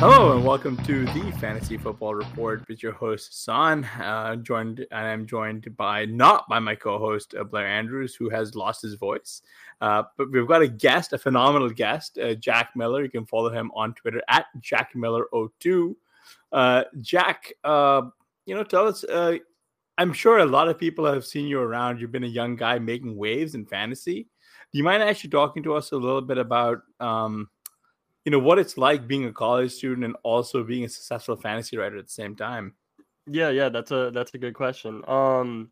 [0.00, 3.82] Hello and welcome to the Fantasy Football Report with your host San.
[3.84, 8.54] Uh, joined, and I'm joined by not by my co-host uh, Blair Andrews, who has
[8.54, 9.42] lost his voice,
[9.80, 13.02] uh, but we've got a guest, a phenomenal guest, uh, Jack Miller.
[13.02, 15.96] You can follow him on Twitter at Jack Miller02.
[16.52, 18.02] Uh, Jack, uh,
[18.46, 19.04] you know, tell us.
[19.98, 22.00] I'm sure a lot of people have seen you around.
[22.00, 24.28] You've been a young guy making waves in fantasy.
[24.70, 26.82] Do you mind actually talking to us a little bit about?
[27.00, 27.48] Um,
[28.28, 31.78] you know what it's like being a college student and also being a successful fantasy
[31.78, 32.74] writer at the same time.
[33.26, 35.02] Yeah yeah that's a that's a good question.
[35.08, 35.70] Um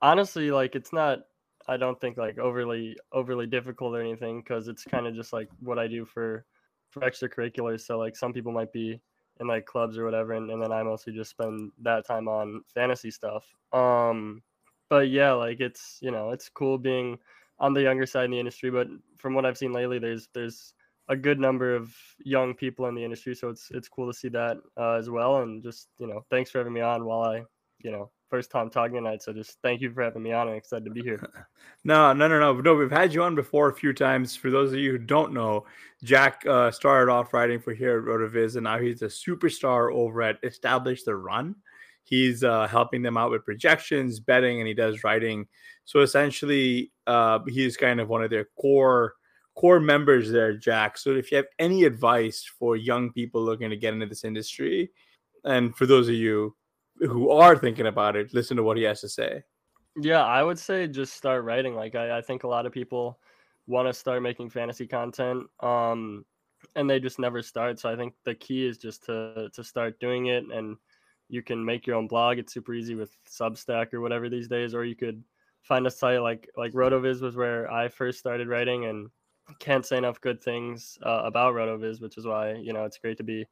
[0.00, 1.18] honestly like it's not
[1.66, 5.48] i don't think like overly overly difficult or anything because it's kind of just like
[5.60, 6.46] what i do for
[6.88, 7.82] for extracurriculars.
[7.82, 8.98] So like some people might be
[9.38, 12.62] in like clubs or whatever and, and then i mostly just spend that time on
[12.72, 13.44] fantasy stuff.
[13.74, 14.40] Um
[14.88, 17.18] but yeah like it's you know it's cool being
[17.58, 18.86] on the younger side in the industry but
[19.18, 20.72] from what i've seen lately there's there's
[21.08, 23.34] a good number of young people in the industry.
[23.34, 25.38] So it's it's cool to see that uh, as well.
[25.38, 27.44] And just you know, thanks for having me on while I
[27.80, 29.22] you know first time talking tonight.
[29.22, 30.48] So just thank you for having me on.
[30.48, 31.20] I'm excited to be here.
[31.84, 32.74] no, no, no, no, no.
[32.74, 34.36] We've had you on before a few times.
[34.36, 35.64] For those of you who don't know,
[36.04, 40.22] Jack uh, started off writing for here at Rotoviz, and now he's a superstar over
[40.22, 41.56] at Establish the Run.
[42.04, 45.46] He's uh, helping them out with projections, betting, and he does writing.
[45.84, 49.14] So essentially, uh, he's kind of one of their core
[49.58, 50.96] core members there, Jack.
[50.96, 54.92] So if you have any advice for young people looking to get into this industry,
[55.44, 56.54] and for those of you
[57.00, 59.42] who are thinking about it, listen to what he has to say.
[59.96, 61.74] Yeah, I would say just start writing.
[61.74, 63.18] Like I, I think a lot of people
[63.66, 66.24] want to start making fantasy content, um,
[66.76, 67.80] and they just never start.
[67.80, 70.76] So I think the key is just to to start doing it, and
[71.28, 72.38] you can make your own blog.
[72.38, 75.24] It's super easy with Substack or whatever these days, or you could
[75.62, 79.10] find a site like like Rotoviz was where I first started writing, and
[79.58, 83.16] can't say enough good things uh, about Rotoviz, which is why you know it's great
[83.18, 83.46] to be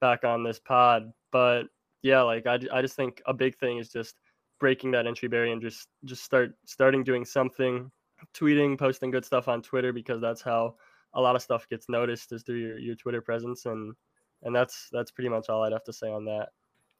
[0.00, 1.12] back on this pod.
[1.32, 1.64] But
[2.02, 4.16] yeah, like I, I just think a big thing is just
[4.60, 7.90] breaking that entry barrier and just just start starting doing something,
[8.34, 10.74] tweeting, posting good stuff on Twitter because that's how
[11.14, 13.94] a lot of stuff gets noticed is through your, your Twitter presence and
[14.42, 16.50] and that's that's pretty much all I'd have to say on that.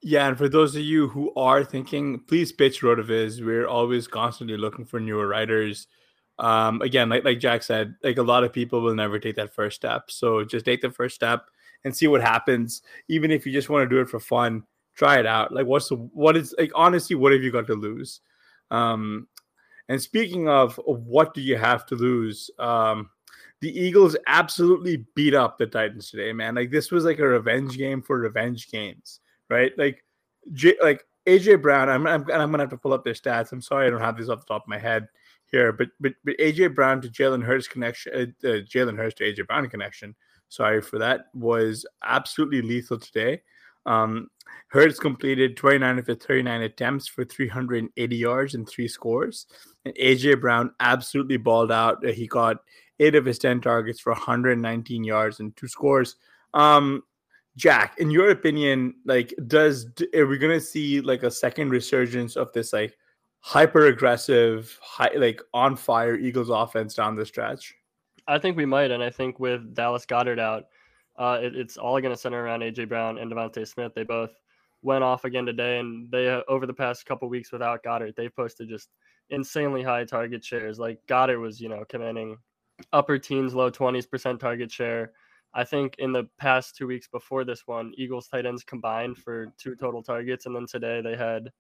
[0.00, 3.44] Yeah, and for those of you who are thinking, please pitch Rotoviz.
[3.44, 5.88] We're always constantly looking for newer writers
[6.38, 9.54] um, again, like like Jack said, like a lot of people will never take that
[9.54, 10.10] first step.
[10.10, 11.46] So just take the first step
[11.84, 12.82] and see what happens.
[13.08, 14.62] Even if you just want to do it for fun,
[14.94, 15.52] try it out.
[15.52, 18.20] Like what's the what is like honestly, what have you got to lose?
[18.70, 19.26] Um,
[19.88, 22.50] and speaking of what do you have to lose?
[22.58, 23.10] Um,
[23.60, 26.54] the Eagles absolutely beat up the Titans today, man.
[26.54, 29.72] Like this was like a revenge game for revenge games, right?
[29.76, 30.04] Like,
[30.52, 31.88] J- like AJ Brown.
[31.88, 33.50] I'm, I'm, I'm gonna have to pull up their stats.
[33.50, 35.08] I'm sorry I don't have these off the top of my head
[35.50, 39.24] here, but but, but AJ Brown to Jalen Hurts connection, uh, uh, Jalen Hurts to
[39.24, 40.14] AJ Brown connection.
[40.48, 41.26] Sorry for that.
[41.34, 43.42] Was absolutely lethal today.
[43.86, 44.28] Um,
[44.68, 49.46] Hurts completed 29 of his 39 attempts for 380 yards and three scores.
[49.84, 52.04] And AJ Brown absolutely balled out.
[52.06, 52.58] He got
[53.00, 56.16] eight of his 10 targets for 119 yards and two scores.
[56.54, 57.02] Um,
[57.56, 62.52] Jack, in your opinion, like, does are we gonna see like a second resurgence of
[62.52, 62.96] this like
[63.40, 67.74] hyper aggressive, high, like on fire Eagles offense down the stretch?
[68.26, 70.64] I think we might, and I think with Dallas Goedert out,
[71.18, 73.92] uh, it, it's all going to center around AJ Brown and DeVonta Smith.
[73.94, 74.30] They both
[74.82, 78.34] went off again today, and they uh, over the past couple weeks without Goedert, they've
[78.34, 78.90] posted just
[79.30, 80.78] insanely high target shares.
[80.78, 82.36] Like Goedert was, you know, commanding
[82.92, 85.12] upper teens, low 20s percent target share.
[85.54, 89.52] I think in the past two weeks before this one, Eagles tight ends combined for
[89.58, 91.50] two total targets, and then today they had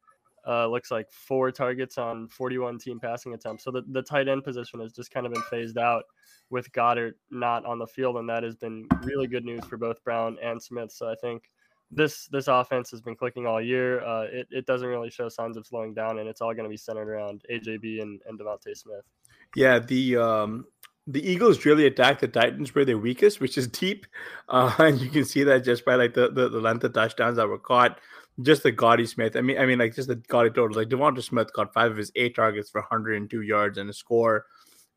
[0.46, 3.64] uh, looks like four targets on 41 team passing attempts.
[3.64, 6.04] So the, the tight end position has just kind of been phased out
[6.50, 10.02] with Goedert not on the field, and that has been really good news for both
[10.04, 10.92] Brown and Smith.
[10.92, 11.50] So I think
[11.90, 14.04] this this offense has been clicking all year.
[14.04, 16.70] Uh, it, it doesn't really show signs of slowing down, and it's all going to
[16.70, 19.04] be centered around AJB and, and DeVonta Smith.
[19.56, 20.66] Yeah, the um,
[21.06, 24.06] the Eagles really attack the Titans where they're weakest, which is deep,
[24.48, 27.36] uh, and you can see that just by like the, the, the length of touchdowns
[27.36, 27.98] that were caught.
[28.42, 29.36] Just the Gotti Smith.
[29.36, 30.76] I mean, I mean, like just the Gotti total.
[30.76, 34.46] Like DeVonta Smith got five of his eight targets for 102 yards and a score,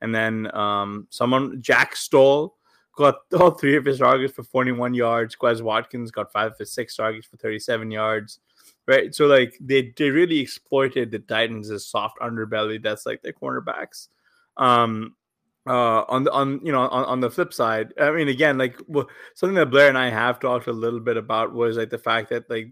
[0.01, 2.55] and then um, someone Jack Stoll
[2.95, 5.35] got all three of his targets for 41 yards.
[5.35, 8.39] Quez Watkins got five of his six targets for 37 yards.
[8.87, 9.13] Right.
[9.13, 12.81] So like they they really exploited the Titans' soft underbelly.
[12.81, 14.07] That's like their cornerbacks.
[14.57, 15.15] Um,
[15.67, 18.81] uh on the on you know on, on the flip side i mean again like
[18.87, 21.99] well, something that blair and i have talked a little bit about was like the
[21.99, 22.71] fact that like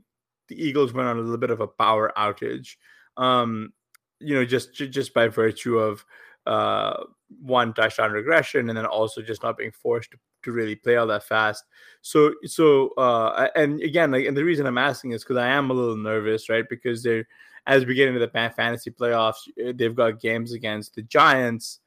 [0.50, 2.76] the eagles went on a little bit of a power outage
[3.18, 3.72] um
[4.20, 6.04] you know just just by virtue of
[6.46, 7.04] uh
[7.42, 11.08] one touchdown regression and then also just not being forced to, to really play all
[11.08, 11.64] that fast
[12.02, 15.70] so so uh and again like and the reason i'm asking is because i am
[15.70, 17.28] a little nervous right because they're
[17.68, 21.80] as we get into the fantasy playoffs they've got games against the giants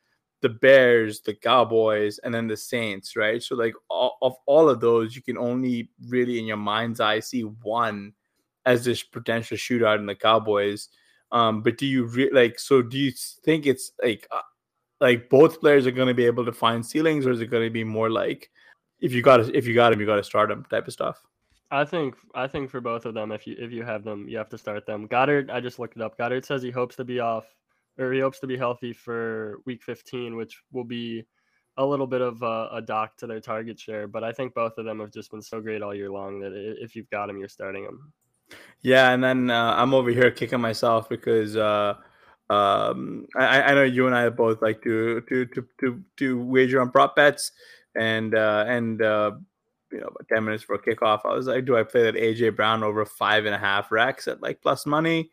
[0.42, 3.42] the Bears, the Cowboys, and then the Saints, right?
[3.42, 7.20] So like all, of all of those, you can only really in your mind's eye
[7.20, 8.12] see one
[8.64, 10.88] as this potential shootout in the Cowboys.
[11.30, 12.58] Um, but do you re- like?
[12.58, 13.12] So do you
[13.44, 14.40] think it's like uh,
[15.00, 17.66] like both players are going to be able to find ceilings, or is it going
[17.66, 18.50] to be more like
[19.00, 21.22] if you got if you got him, you got to start him type of stuff?
[21.70, 24.36] I think I think for both of them, if you if you have them, you
[24.36, 25.08] have to start them.
[25.08, 26.18] Goedert, I just looked it up.
[26.18, 27.46] Goedert says he hopes to be off
[27.98, 31.24] or he hopes to be healthy for week 15, which will be
[31.76, 34.06] a little bit of a, a, dock to their target share.
[34.06, 36.52] But I think both of them have just been so great all year long that
[36.54, 38.12] if you've got them, you're starting them.
[38.82, 41.94] Yeah, and then uh, I'm over here kicking myself because uh,
[42.50, 46.80] um, I, I, know you and I both like to to to to, to wager
[46.80, 47.52] on prop bets,
[47.94, 49.32] and uh, and uh,
[49.92, 52.16] you know, about ten minutes for a kickoff, I was like, do I play that
[52.16, 55.30] AJ Brown over five and a half racks at like plus money?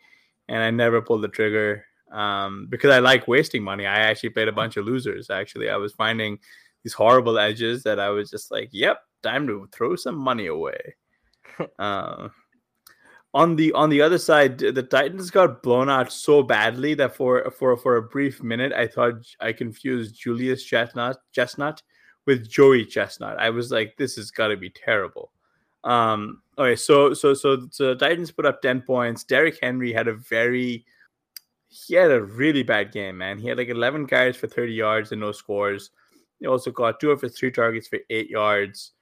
[0.47, 3.85] And I never pulled the trigger um, because I like wasting money.
[3.85, 5.29] I actually played a bunch of losers.
[5.29, 6.39] Actually, I was finding
[6.83, 10.95] these horrible edges that I was just like, "Yep, time to throw some money away."
[13.33, 17.49] on the on the other side, the Titans got blown out so badly that for
[17.51, 21.81] for for a brief minute, I thought I confused Julius Chestnut Chestnut
[22.25, 23.37] with Joey Chestnut.
[23.39, 25.31] I was like, "This has got to be terrible."
[25.83, 29.23] Um, okay, so so so so the Titans put up ten points.
[29.23, 30.85] Derrick Henry had a very
[31.69, 33.37] he had a really bad game, man.
[33.37, 35.91] He had like 11 carries for 30 yards and no scores.
[36.39, 38.93] He also got two of his three targets for eight yards.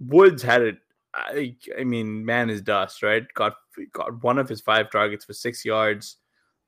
[0.00, 0.78] Woods had it.
[1.16, 3.24] I, I mean, man is dust, right?
[3.34, 3.54] Got
[3.92, 6.16] got one of his five targets for six yards.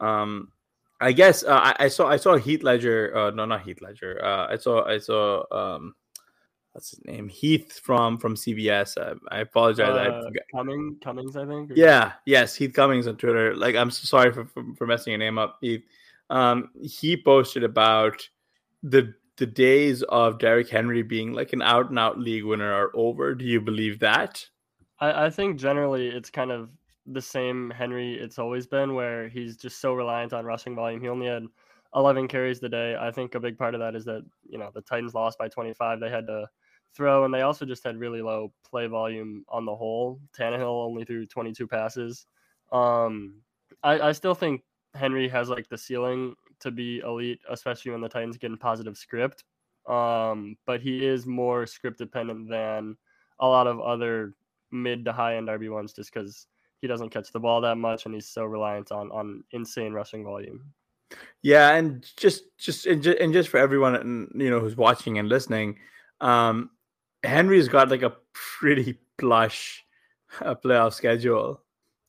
[0.01, 0.53] Um,
[1.01, 3.17] I guess uh, I, I, saw I saw Heath Ledger.
[3.17, 4.25] Uh, no, not Heath Ledger.
[4.25, 5.95] Uh, I saw I saw um,
[6.73, 7.29] what's his name?
[7.29, 8.99] Heath from from CBS.
[8.99, 9.89] I, I apologize.
[9.89, 11.71] Uh, I Cummings, Cummings, I think.
[11.71, 11.75] Or...
[11.75, 13.55] Yeah, yes, Heath Cummings on Twitter.
[13.55, 15.85] Like, I'm so sorry for, for, for messing your name up, Heath.
[16.31, 18.29] Um, he posted about
[18.83, 22.91] the the days of Derrick Henry being like an out and out league winner are
[22.95, 23.35] over.
[23.35, 24.45] Do you believe that?
[25.01, 26.71] I, I think generally it's kind of
[27.07, 31.01] the same Henry it's always been, where he's just so reliant on rushing volume.
[31.01, 31.45] He only had
[31.95, 32.97] 11 carries today.
[33.01, 35.49] I think a big part of that is that you know the Titans lost by
[35.49, 36.01] 25.
[36.01, 36.47] They had to
[36.95, 40.21] throw, and they also just had really low play volume on the whole.
[40.39, 42.27] Tannehill only threw 22 passes.
[42.73, 43.41] Um,
[43.83, 44.63] I, I still think
[44.95, 48.97] Henry has like the ceiling to be elite, especially when the Titans get in positive
[48.97, 49.45] script.
[49.87, 52.97] Um, but he is more script dependent than
[53.41, 54.35] a lot of other
[54.71, 56.47] mid to high end RB ones, just because
[56.81, 60.25] he doesn't catch the ball that much and he's so reliant on on insane rushing
[60.25, 60.73] volume.
[61.43, 65.29] Yeah, and just just and just, and just for everyone you know who's watching and
[65.29, 65.79] listening,
[66.21, 66.71] um,
[67.23, 69.85] Henry's got like a pretty plush
[70.41, 71.63] uh, playoff schedule.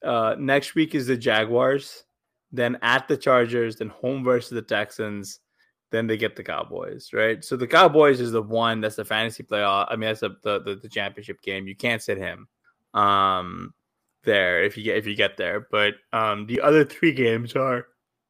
[0.04, 2.06] Uh, next week is the Jaguars,
[2.52, 5.40] then at the Chargers, then home versus the Texans,
[5.92, 7.44] then they get the Cowboys, right?
[7.44, 9.88] So the Cowboys is the one that's the fantasy playoff.
[9.90, 11.68] I mean, that's the, the the championship game.
[11.68, 12.48] You can't sit him
[12.96, 13.72] um
[14.24, 15.68] there if you get if you get there.
[15.72, 17.88] But um the other three games are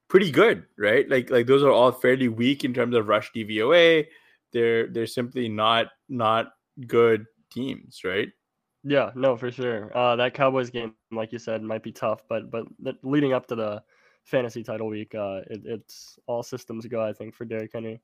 [0.08, 1.10] pretty good, right?
[1.10, 4.06] Like like those are all fairly weak in terms of rush DVOA.
[4.52, 6.52] They're they're simply not not
[6.88, 8.30] good teams, right?
[8.84, 9.96] Yeah, no, for sure.
[9.96, 12.66] Uh, that Cowboys game, like you said, might be tough, but but
[13.04, 13.84] leading up to the
[14.30, 17.04] fantasy title week, uh, it, it's all systems go.
[17.04, 18.00] I think for Derrick Henry.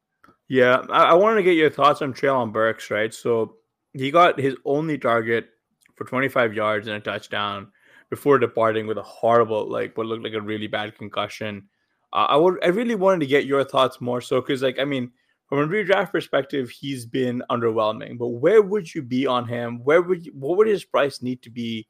[0.48, 3.14] Yeah, I, I wanted to get your thoughts on Treylon Burks, right?
[3.14, 3.56] So
[3.94, 5.50] he got his only target
[5.96, 7.72] for 25 yards and a touchdown
[8.10, 11.68] before departing with a horrible, like what looked like a really bad concussion.
[12.14, 14.86] Uh, I would, I really wanted to get your thoughts more so because, like, I
[14.86, 15.12] mean,
[15.48, 18.18] from a redraft perspective, he's been underwhelming.
[18.18, 19.84] But where would you be on him?
[19.84, 21.88] Where would you, what would his price need to be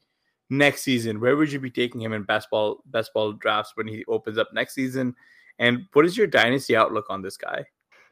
[0.49, 1.19] next season?
[1.19, 4.37] Where would you be taking him in best ball best ball drafts when he opens
[4.37, 5.15] up next season?
[5.59, 7.65] And what is your dynasty outlook on this guy?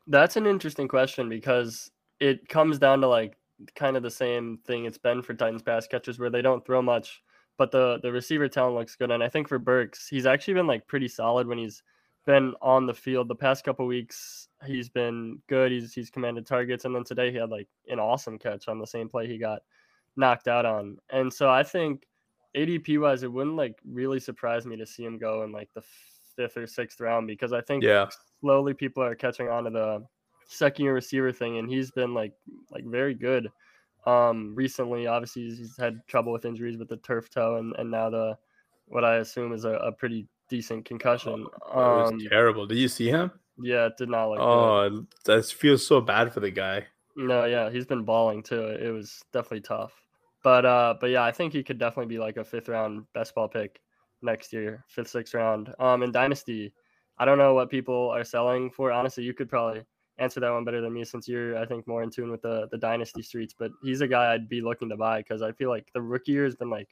[0.08, 3.38] That's an interesting question because it comes down to like
[3.75, 6.82] kind of the same thing it's been for Titans pass catchers where they don't throw
[6.82, 7.22] much,
[7.58, 9.12] but the the receiver talent looks good.
[9.12, 11.84] And I think for Burks, he's actually been like pretty solid when he's
[12.25, 13.28] been on the field.
[13.28, 15.72] The past couple weeks, he's been good.
[15.72, 18.88] He's he's commanded targets, and then today he had like an awesome catch on the
[18.88, 19.62] same play he got
[20.16, 20.98] knocked out on.
[21.10, 22.06] And so I think
[22.55, 25.83] ADP wise, it wouldn't like really surprise me to see him go in like the
[26.36, 28.07] fifth or sixth round because I think yeah.
[28.41, 30.05] slowly people are catching on to the
[30.48, 32.33] second year receiver thing, and he's been like
[32.72, 33.50] like very good.
[34.05, 38.10] Um, recently, obviously, he's had trouble with injuries with the turf toe, and and now
[38.10, 38.38] the
[38.88, 41.48] what I assume is a, a pretty decent concussion.
[41.74, 42.67] Oh, um, terrible.
[42.67, 43.31] Did you see him?
[43.57, 44.39] Yeah, it did not look.
[44.39, 45.07] Oh, good.
[45.25, 46.86] that feels so bad for the guy.
[47.15, 48.65] No, yeah, he's been balling too.
[48.65, 49.93] It was definitely tough.
[50.44, 53.34] But uh, but yeah, I think he could definitely be like a fifth round best
[53.34, 53.80] ball pick
[54.22, 55.74] next year, fifth, sixth round.
[55.80, 56.74] Um, in Dynasty,
[57.18, 58.92] I don't know what people are selling for.
[58.92, 59.84] Honestly, you could probably
[60.20, 62.68] answer that one better than me since you're, I think, more in tune with the
[62.72, 63.56] the Dynasty streets.
[63.58, 66.34] But he's a guy I'd be looking to buy because I feel like the rookie
[66.34, 66.90] year has been like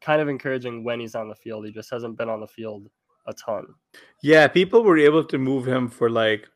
[0.00, 1.66] kind of encouraging when he's on the field.
[1.66, 2.88] He just hasn't been on the field
[3.26, 3.66] a ton.
[4.22, 6.48] Yeah, people were able to move him for like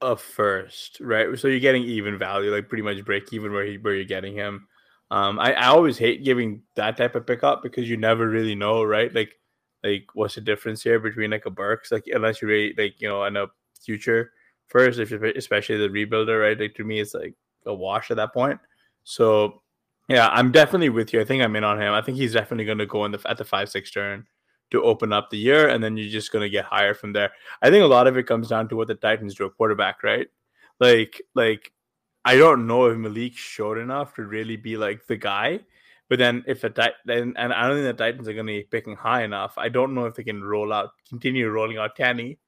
[0.00, 1.38] a first, right?
[1.38, 4.34] So you're getting even value, like pretty much break even where he where you're getting
[4.34, 4.66] him.
[5.12, 8.82] Um, I, I always hate giving that type of pickup because you never really know,
[8.82, 9.14] right?
[9.14, 9.34] Like,
[9.84, 13.10] like what's the difference here between like a Burks, like unless you really like you
[13.10, 13.46] know in a
[13.84, 14.32] future
[14.68, 16.58] first, if especially the rebuilder, right?
[16.58, 17.34] Like to me, it's like
[17.66, 18.58] a wash at that point.
[19.04, 19.60] So
[20.08, 21.20] yeah, I'm definitely with you.
[21.20, 21.92] I think I'm in on him.
[21.92, 24.24] I think he's definitely going to go in the at the five six turn
[24.70, 27.32] to open up the year, and then you're just going to get higher from there.
[27.60, 30.02] I think a lot of it comes down to what the Titans do a quarterback,
[30.02, 30.28] right?
[30.80, 31.70] Like like
[32.24, 35.60] I don't know if Malik showed enough to really be like the guy.
[36.08, 38.64] But then if the then and I don't think the Titans are going to be
[38.70, 39.54] picking high enough.
[39.56, 42.38] I don't know if they can roll out, continue rolling out Kenny.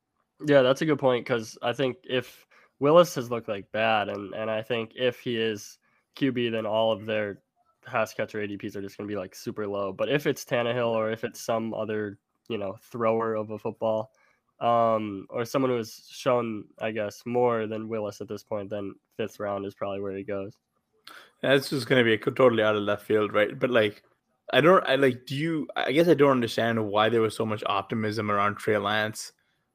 [0.44, 2.46] Yeah, that's a good point because I think if
[2.78, 5.78] Willis has looked like bad, and and I think if he is
[6.16, 7.38] QB, then all of their
[7.86, 9.92] pass catcher ADPs are just going to be like super low.
[9.92, 14.12] But if it's Tannehill or if it's some other you know thrower of a football,
[14.60, 18.94] um, or someone who has shown, I guess, more than Willis at this point, then
[19.16, 20.56] fifth round is probably where he goes.
[21.42, 23.58] It's just going to be totally out of left field, right?
[23.58, 24.02] But like,
[24.52, 27.44] I don't, I like, do you, I guess I don't understand why there was so
[27.44, 29.32] much optimism around Trey Lance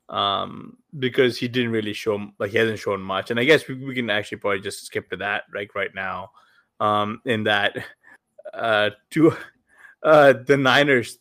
[0.10, 3.30] um, because he didn't really show, like, he hasn't shown much.
[3.30, 6.32] And I guess we, we can actually probably just skip to that, like, right now,
[6.80, 7.78] um, in that,
[8.54, 9.36] uh, to,
[10.02, 11.20] uh, the Niners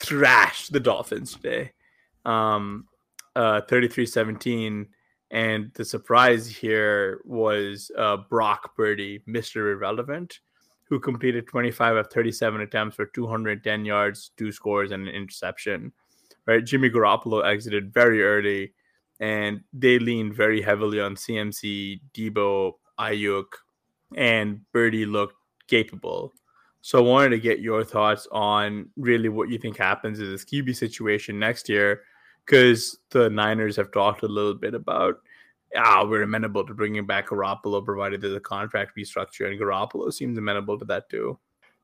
[0.00, 1.72] thrashed the Dolphins today
[2.24, 2.86] um,
[3.36, 4.86] uh, 33-17.
[5.30, 9.72] And the surprise here was uh, Brock Purdy, Mr.
[9.72, 10.40] Irrelevant,
[10.84, 15.92] who completed 25 of 37 attempts for 210 yards, two scores, and an interception.
[16.44, 18.74] Right, Jimmy Garoppolo exited very early,
[19.20, 23.44] and they leaned very heavily on CMC, Deebo, Aiyuk,
[24.16, 25.36] and Purdy looked
[25.68, 26.32] capable.
[26.82, 30.44] So I wanted to get your thoughts on really what you think happens in this
[30.44, 32.02] QB situation next year
[32.46, 35.16] because the Niners have talked a little bit about,
[35.76, 40.38] ah, we're amenable to bringing back Garoppolo provided there's a contract restructure, and Garoppolo seems
[40.38, 41.38] amenable to that too.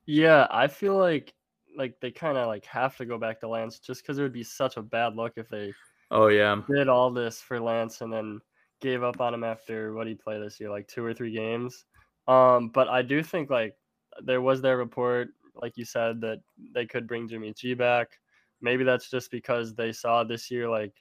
[0.07, 1.35] Yeah, I feel like
[1.77, 4.33] like they kind of like have to go back to Lance just because it would
[4.33, 5.73] be such a bad look if they.
[6.11, 6.61] Oh yeah.
[6.69, 8.41] Did all this for Lance and then
[8.81, 11.85] gave up on him after what he played this year, like two or three games.
[12.27, 13.75] Um, but I do think like
[14.25, 16.41] there was their report, like you said, that
[16.75, 18.19] they could bring Jimmy G back
[18.61, 20.93] maybe that's just because they saw this year like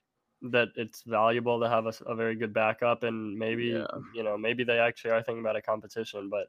[0.42, 3.88] that it's valuable to have a, a very good backup and maybe yeah.
[4.14, 6.48] you know maybe they actually are thinking about a competition but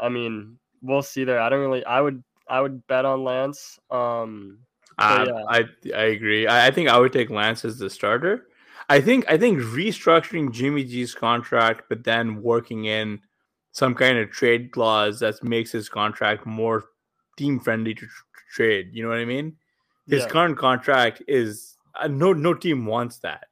[0.00, 3.78] i mean we'll see there i don't really i would i would bet on lance
[3.90, 4.58] um
[4.98, 5.42] uh, yeah.
[5.48, 5.64] i
[5.96, 8.48] i agree I, I think i would take lance as the starter
[8.90, 13.20] i think i think restructuring jimmy g's contract but then working in
[13.72, 16.84] some kind of trade clause that makes his contract more
[17.38, 18.06] team friendly to
[18.52, 19.56] trade you know what i mean
[20.06, 20.28] his yeah.
[20.28, 23.46] current contract is uh, no no team wants that.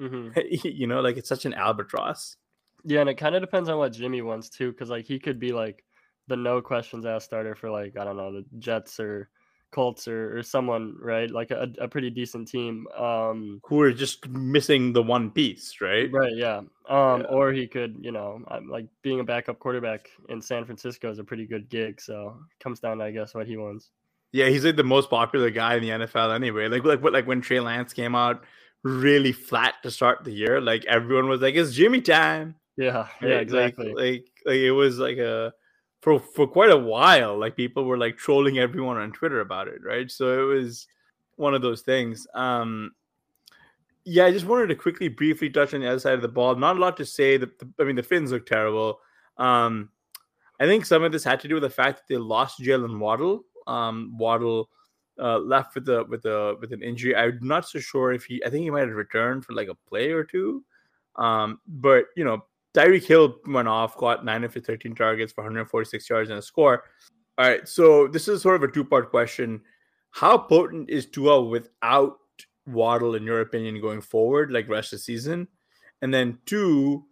[0.00, 0.38] Mm-hmm.
[0.68, 2.36] you know, like it's such an albatross.
[2.84, 5.38] Yeah, and it kind of depends on what Jimmy wants too, because like he could
[5.38, 5.84] be like
[6.28, 9.28] the no questions asked starter for like I don't know the Jets or
[9.70, 11.30] Colts or, or someone, right?
[11.30, 12.86] Like a, a pretty decent team.
[12.96, 16.10] Um, who are just missing the one piece, right?
[16.10, 16.34] Right.
[16.34, 16.58] Yeah.
[16.88, 17.26] Um, yeah.
[17.28, 21.24] or he could, you know, like being a backup quarterback in San Francisco is a
[21.24, 22.00] pretty good gig.
[22.00, 23.90] So comes down to I guess what he wants.
[24.32, 26.68] Yeah, he's like the most popular guy in the NFL anyway.
[26.68, 28.44] Like like like when Trey Lance came out
[28.82, 33.08] really flat to start the year, like everyone was like, "It's Jimmy time." Yeah.
[33.20, 33.38] Yeah.
[33.38, 33.88] Exactly.
[33.88, 35.52] Like, like, like it was like a
[36.00, 39.82] for for quite a while like people were like trolling everyone on twitter about it
[39.84, 40.86] right so it was
[41.36, 42.90] one of those things um
[44.04, 46.54] yeah i just wanted to quickly briefly touch on the other side of the ball
[46.56, 48.98] not a lot to say that i mean the finns look terrible
[49.36, 49.90] um
[50.58, 52.98] i think some of this had to do with the fact that they lost jaylen
[52.98, 54.68] waddle um waddle
[55.20, 57.14] uh, left with the with the with an injury.
[57.14, 58.42] I'm not so sure if he.
[58.44, 60.64] I think he might have returned for like a play or two.
[61.16, 65.42] Um, but you know, Tyreek Hill went off, got nine of his 13 targets for
[65.42, 66.84] 146 yards and a score.
[67.38, 69.60] All right, so this is sort of a two part question.
[70.10, 72.16] How potent is Tua without
[72.66, 75.48] Waddle, in your opinion, going forward, like rest of the season?
[76.02, 77.04] And then two,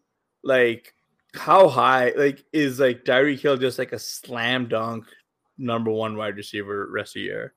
[0.42, 0.94] like
[1.34, 5.06] how high, like is like Tyreek Hill just like a slam dunk
[5.58, 7.54] number one wide receiver rest of the year?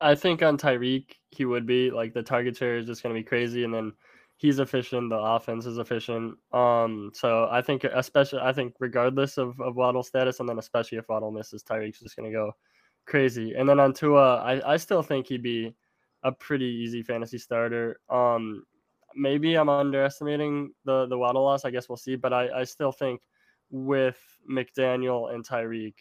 [0.00, 3.20] I think on Tyreek he would be like the target share is just going to
[3.20, 3.92] be crazy, and then
[4.36, 5.10] he's efficient.
[5.10, 6.36] The offense is efficient.
[6.52, 10.98] Um, so I think, especially, I think regardless of, of Waddle's status, and then especially
[10.98, 12.52] if Waddle misses, Tyreek's just gonna go
[13.06, 13.54] crazy.
[13.54, 15.74] And then on Tua, I, I still think he'd be
[16.24, 18.00] a pretty easy fantasy starter.
[18.08, 18.64] Um,
[19.14, 21.64] maybe I'm underestimating the the Waddle loss.
[21.64, 22.16] I guess we'll see.
[22.16, 23.20] But I, I still think
[23.70, 24.18] with
[24.50, 25.94] McDaniel and Tyreek,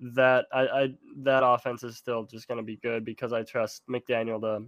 [0.00, 0.88] that I, I
[1.18, 4.66] that offense is still just going to be good because I trust McDaniel to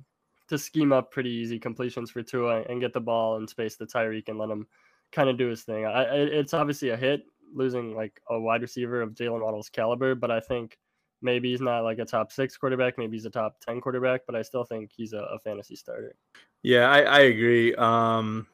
[0.48, 3.86] to scheme up pretty easy completions for Tua and get the ball and space the
[3.86, 4.66] Tyreek and let him
[5.12, 5.86] kind of do his thing.
[5.86, 7.22] I, it's obviously a hit
[7.54, 10.76] losing like a wide receiver of Jaylen Waddle's caliber, but I think
[11.22, 14.34] maybe he's not like a top six quarterback, maybe he's a top ten quarterback, but
[14.34, 16.16] I still think he's a, a fantasy starter.
[16.62, 17.74] Yeah, I, I agree.
[17.76, 18.48] Um,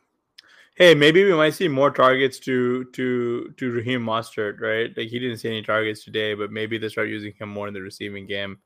[0.76, 4.96] hey, maybe we might see more targets to to to Raheem Mostert, right?
[4.96, 7.74] Like he didn't see any targets today, but maybe they start using him more in
[7.74, 8.58] the receiving game.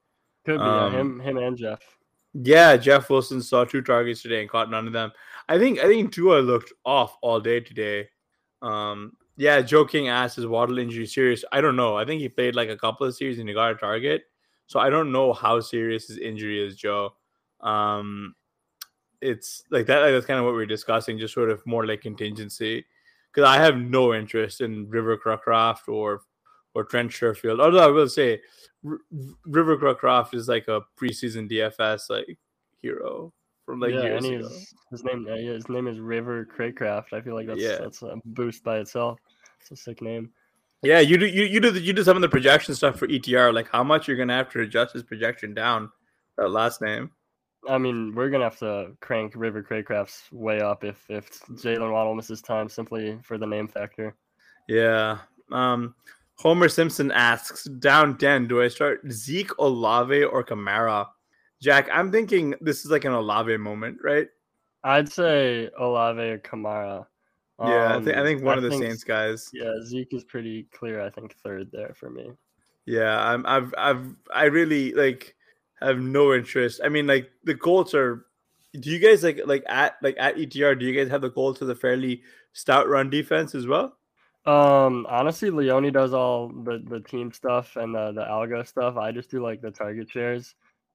[0.44, 1.80] Could be um, yeah, him, him and Jeff.
[2.34, 5.10] Yeah, Jeff Wilson saw two targets today and caught none of them.
[5.48, 8.08] I think I think Tua looked off all day today.
[8.62, 11.44] Um, yeah, Joe King asked is Waddle injury serious?
[11.50, 11.96] I don't know.
[11.96, 14.24] I think he played like a couple of series and he got a target.
[14.66, 17.14] So I don't know how serious his injury is, Joe.
[17.60, 18.34] Um,
[19.20, 20.10] it's like that.
[20.10, 22.84] That's kind of what we are discussing, just sort of more like contingency.
[23.32, 26.22] Because I have no interest in River Cracraft or
[26.74, 27.60] or Trent Sherfield.
[27.60, 28.40] Although I will say,
[28.86, 28.98] R-
[29.44, 32.38] River Cracraft is like a preseason DFS like
[32.82, 33.32] hero
[33.66, 34.48] from like yeah, years ago.
[34.90, 37.12] His name, uh, his name is River Cracraft.
[37.12, 37.78] I feel like that's yeah.
[37.78, 39.18] that's a boost by itself.
[39.60, 40.30] It's a sick name.
[40.82, 43.06] Yeah, you do you, you do the, you do some of the projection stuff for
[43.06, 45.90] ETR, like how much you're gonna have to adjust his projection down.
[46.38, 47.10] That last name.
[47.68, 52.14] I mean, we're gonna have to crank River Cracraft's way up if if Jaylen Waddle
[52.14, 54.16] misses time simply for the name factor.
[54.68, 55.18] Yeah.
[55.52, 55.94] Um.
[56.40, 61.06] Homer Simpson asks, down 10, do I start Zeke, Olave, or Kamara?
[61.60, 64.26] Jack, I'm thinking this is like an Olave moment, right?
[64.82, 67.04] I'd say Olave or Kamara.
[67.58, 69.50] Yeah, um, I, think, I think one I of the think, Saints guys.
[69.52, 71.02] Yeah, Zeke is pretty clear.
[71.02, 72.30] I think third there for me.
[72.86, 73.44] Yeah, I'm.
[73.44, 73.74] I've.
[73.76, 74.14] I've.
[74.34, 75.36] I really like
[75.82, 76.80] have no interest.
[76.84, 78.26] I mean, like the Colts are.
[78.72, 80.78] Do you guys like like at like at ETR?
[80.78, 83.96] Do you guys have the Colts as a fairly stout run defense as well?
[84.46, 88.96] Um, honestly, Leone does all the, the team stuff and the, the algo stuff.
[88.96, 90.54] I just do like the target shares,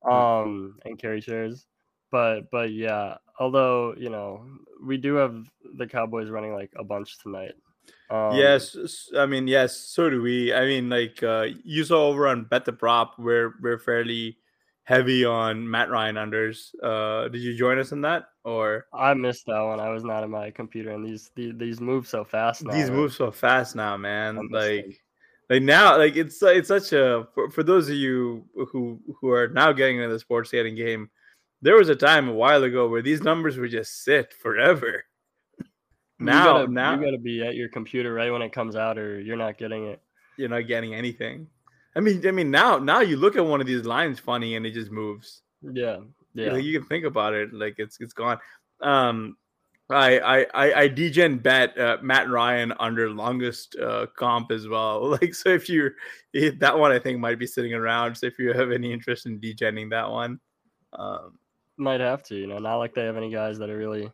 [0.10, 1.67] um, and carry shares.
[2.12, 4.45] But but yeah, although you know
[4.84, 5.45] we do have
[5.78, 7.54] the Cowboys running like a bunch tonight.
[8.10, 8.76] Um, yes,
[9.17, 10.52] I mean yes, so do we.
[10.52, 14.38] I mean like uh, you saw over on Bet the Prop, we're we're fairly
[14.86, 16.74] heavy on Matt Ryan unders.
[16.82, 18.86] Uh, did you join us in that or?
[18.93, 19.80] I missed that one.
[19.80, 22.63] I was not in my computer, and these these, these move so fast.
[22.63, 24.48] Now, these move so fast now, man.
[24.52, 25.02] Like,
[25.50, 29.50] like now, like it's it's such a for, for those of you who who are
[29.50, 31.10] now getting into the sports betting game.
[31.62, 35.04] There was a time a while ago where these numbers would just sit forever.
[36.19, 38.76] now, you gotta, now you got to be at your computer right when it comes
[38.76, 40.00] out, or you're not getting it.
[40.38, 41.48] You're not getting anything.
[41.95, 44.65] I mean, I mean now now you look at one of these lines funny and
[44.65, 45.41] it just moves.
[45.62, 45.99] Yeah,
[46.34, 46.53] yeah.
[46.53, 48.38] Like, you can think about it like it's it's gone.
[48.81, 49.38] Um,
[49.89, 55.17] I I I, I degen bet uh, Matt Ryan under longest uh, comp as well.
[55.21, 55.91] Like so, if you
[56.34, 58.15] that one, I think might be sitting around.
[58.15, 60.39] So if you have any interest in degenning that one,
[60.93, 61.38] um,
[61.77, 62.36] might have to.
[62.36, 64.12] You know, not like they have any guys that are really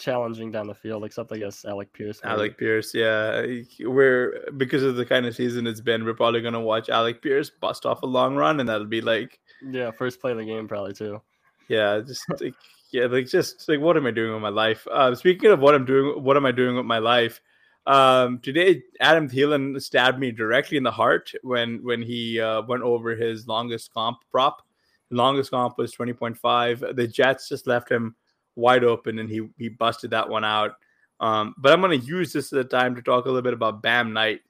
[0.00, 2.20] challenging down the field, except I guess Alec Pierce.
[2.24, 2.32] Maybe.
[2.32, 3.46] Alec Pierce, yeah.
[3.80, 7.50] We're because of the kind of season it's been, we're probably gonna watch Alec Pierce
[7.50, 10.66] bust off a long run, and that'll be like Yeah, first play of the game
[10.66, 11.20] probably too.
[11.68, 12.54] Yeah, just like
[12.90, 14.86] yeah, like just like what am I doing with my life?
[14.90, 17.40] Uh, speaking of what I'm doing, what am I doing with my life?
[17.86, 22.82] Um, today, Adam Thielen stabbed me directly in the heart when when he uh, went
[22.82, 24.62] over his longest comp prop.
[25.10, 26.80] The longest comp was twenty point five.
[26.80, 28.14] The Jets just left him
[28.56, 30.72] wide open, and he he busted that one out.
[31.20, 33.52] Um, but I'm going to use this as a time to talk a little bit
[33.52, 34.40] about Bam Knight.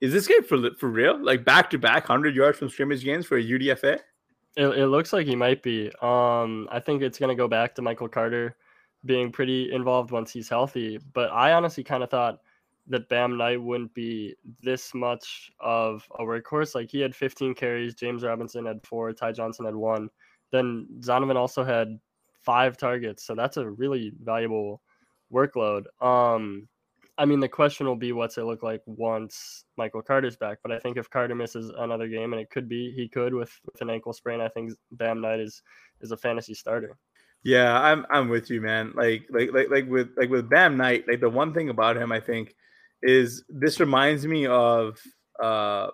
[0.00, 1.22] Is this game for for real?
[1.22, 4.00] Like back to back, hundred yards from scrimmage games for a UDFA?
[4.56, 5.90] It, it looks like he might be.
[6.00, 8.56] Um, I think it's going to go back to Michael Carter
[9.04, 10.98] being pretty involved once he's healthy.
[11.12, 12.40] But I honestly kind of thought
[12.88, 16.74] that Bam Knight wouldn't be this much of a workhorse.
[16.74, 20.08] Like he had 15 carries, James Robinson had four, Ty Johnson had one.
[20.52, 21.98] Then Zonovan also had
[22.46, 24.80] five targets, so that's a really valuable
[25.32, 25.84] workload.
[26.00, 26.68] Um,
[27.18, 30.58] I mean, the question will be what's it look like once Michael Carter's back.
[30.62, 33.50] But I think if Carter misses another game, and it could be he could with
[33.64, 35.62] with an ankle sprain, I think Bam Knight is
[36.00, 36.96] is a fantasy starter.
[37.42, 38.92] Yeah, I'm I'm with you, man.
[38.94, 42.12] Like like like like with like with Bam Knight, like the one thing about him,
[42.12, 42.54] I think,
[43.02, 44.98] is this reminds me of
[45.42, 45.88] uh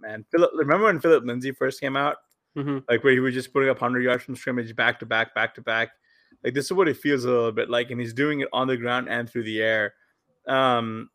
[0.00, 0.52] man, Phillip.
[0.54, 2.16] Remember when Phillip Lindsay first came out?
[2.56, 2.78] Mm-hmm.
[2.88, 5.54] Like where he was just putting up hundred yards from scrimmage, back to back, back
[5.54, 5.90] to back.
[6.42, 8.66] Like this is what it feels a little bit like, and he's doing it on
[8.66, 9.94] the ground and through the air
[10.46, 11.10] um,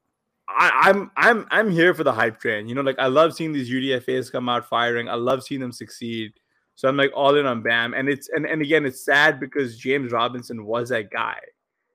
[0.47, 2.67] I, am I'm, I'm I'm here for the hype train.
[2.67, 5.09] You know, like I love seeing these UDFA's come out firing.
[5.09, 6.33] I love seeing them succeed.
[6.75, 7.93] So I'm like all in on Bam.
[7.93, 11.39] And it's and, and again, it's sad because James Robinson was that guy.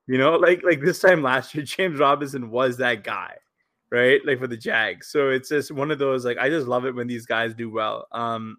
[0.06, 3.34] You know, like like this time last year, James Robinson was that guy,
[3.90, 4.20] right?
[4.24, 5.08] Like for the Jags.
[5.08, 7.70] So it's just one of those like I just love it when these guys do
[7.70, 8.06] well.
[8.12, 8.58] Um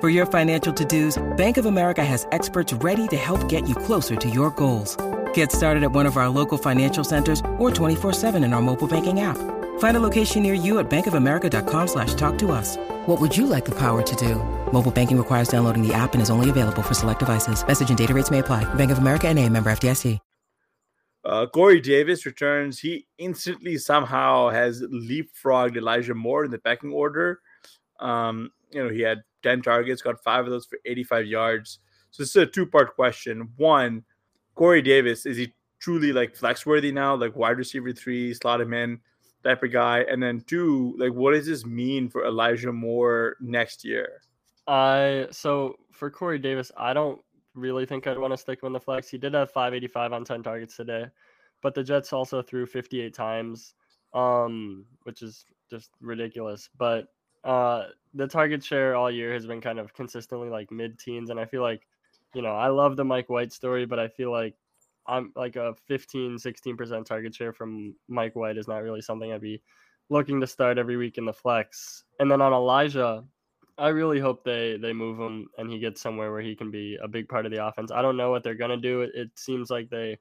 [0.00, 4.16] For your financial to-dos, Bank of America has experts ready to help get you closer
[4.16, 4.96] to your goals.
[5.34, 9.20] Get started at one of our local financial centers or 24-7 in our mobile banking
[9.20, 9.36] app.
[9.78, 12.78] Find a location near you at bankofamerica.com slash talk to us.
[13.08, 14.36] What would you like the power to do?
[14.72, 17.62] Mobile banking requires downloading the app and is only available for select devices.
[17.66, 18.64] Message and data rates may apply.
[18.76, 20.18] Bank of America and a member FDIC.
[21.26, 22.78] Uh, Corey Davis returns.
[22.78, 27.40] He instantly somehow has leapfrogged Elijah Moore in the pecking order.
[27.98, 31.78] Um, you know, he had 10 targets, got five of those for 85 yards.
[32.10, 33.50] So this is a two part question.
[33.56, 34.04] One,
[34.54, 38.74] Corey Davis, is he truly like flex worthy now, like wide receiver three, slot him
[38.74, 39.00] in
[39.42, 40.04] type of guy?
[40.10, 44.20] And then two, like what does this mean for Elijah Moore next year?
[44.66, 47.20] I so for Corey Davis, I don't
[47.54, 49.08] really think I'd want to stick him in the flex.
[49.08, 51.06] He did have 585 on 10 targets today,
[51.62, 53.74] but the Jets also threw 58 times,
[54.14, 56.68] um, which is just ridiculous.
[56.76, 57.06] But
[57.44, 61.30] uh, the target share all year has been kind of consistently like mid teens.
[61.30, 61.86] And I feel like,
[62.34, 64.54] you know, I love the Mike White story, but I feel like
[65.06, 69.40] I'm like a 15, 16% target share from Mike White is not really something I'd
[69.40, 69.62] be
[70.08, 72.04] looking to start every week in the flex.
[72.18, 73.24] And then on Elijah,
[73.78, 76.98] I really hope they they move him and he gets somewhere where he can be
[77.02, 77.90] a big part of the offense.
[77.90, 79.00] I don't know what they're gonna do.
[79.02, 80.18] It, it seems like they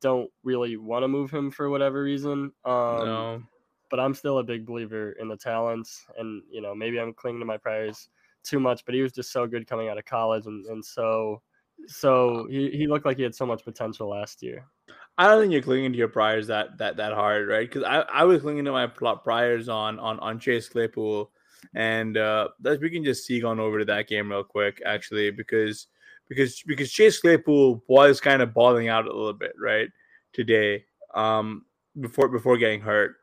[0.00, 2.52] don't really want to move him for whatever reason.
[2.64, 3.42] Um, no
[3.90, 6.04] but I'm still a big believer in the talents.
[6.16, 8.08] And, you know, maybe I'm clinging to my priors
[8.44, 10.46] too much, but he was just so good coming out of college.
[10.46, 11.42] And, and so,
[11.86, 14.66] so he, he looked like he had so much potential last year.
[15.18, 17.68] I don't think you're clinging to your priors that that that hard, right?
[17.68, 21.30] Because I, I was clinging to my priors on on on Chase Claypool,
[21.74, 25.30] and uh, that we can just see on over to that game real quick, actually,
[25.30, 25.88] because
[26.28, 29.88] because because Chase Claypool was kind of balling out a little bit, right,
[30.32, 31.66] today, um,
[32.00, 33.16] before before getting hurt,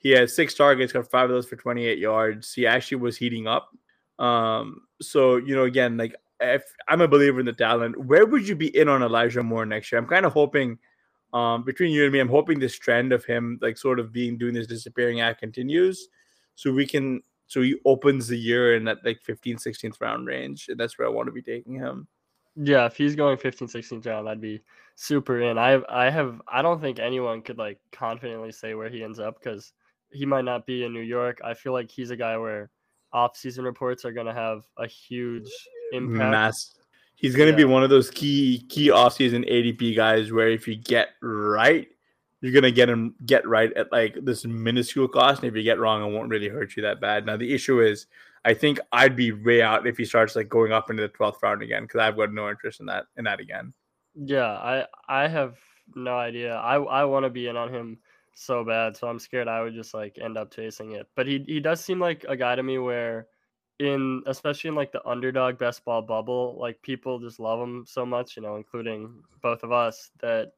[0.00, 2.52] he had six targets, got five of those for 28 yards.
[2.52, 3.70] He actually was heating up.
[4.18, 8.48] Um, so you know, again, like if I'm a believer in the talent, where would
[8.48, 10.00] you be in on Elijah Moore next year?
[10.00, 10.78] I'm kind of hoping,
[11.32, 14.38] um, between you and me, I'm hoping this trend of him like sort of being
[14.38, 16.08] doing this disappearing act continues,
[16.54, 20.68] so we can so he opens the year in that like 15th, 16th round range,
[20.68, 22.06] and that's where I want to be taking him.
[22.56, 24.62] Yeah, if he's going 15, 16th round, I'd be
[24.94, 25.58] super in.
[25.58, 29.42] I I have I don't think anyone could like confidently say where he ends up
[29.42, 29.72] because
[30.12, 31.40] he might not be in New York.
[31.44, 32.70] I feel like he's a guy where
[33.12, 35.50] off-season reports are going to have a huge
[35.92, 36.30] impact.
[36.30, 36.74] Mass.
[37.16, 37.66] He's going to Yeah.
[37.66, 41.88] be one of those key key off-season ADP guys where if you get right,
[42.40, 45.62] you're going to get him get right at like this minuscule cost, and if you
[45.62, 47.26] get wrong, it won't really hurt you that bad.
[47.26, 48.06] Now the issue is,
[48.46, 51.42] I think I'd be way out if he starts like going up into the 12th
[51.42, 53.74] round again because I've got no interest in that in that again.
[54.14, 55.58] Yeah, I I have
[55.94, 56.54] no idea.
[56.54, 57.98] I I want to be in on him
[58.34, 61.06] so bad, so I'm scared I would just like end up chasing it.
[61.14, 63.26] But he he does seem like a guy to me where
[63.80, 68.04] in especially in like the underdog best ball bubble, like people just love him so
[68.04, 70.52] much, you know, including both of us that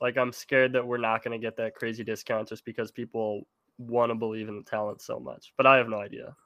[0.00, 3.46] like I'm scared that we're not going to get that crazy discount just because people
[3.78, 5.52] want to believe in the talent so much.
[5.56, 6.36] But I have no idea.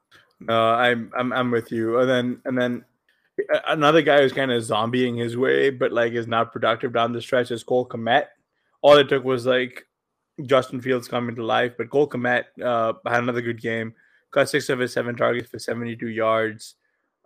[0.41, 1.99] No, I'm I'm I'm with you.
[1.99, 2.85] And then and then
[3.69, 7.21] another guy who's kind of zombieing his way, but like is not productive down the
[7.21, 8.27] stretch is Cole Kmet.
[8.81, 9.87] All it took was like
[10.47, 13.95] Justin Fields coming to life, but Cole Kmet uh, had another good game.
[14.31, 16.77] Got six of his seven targets for 72 yards.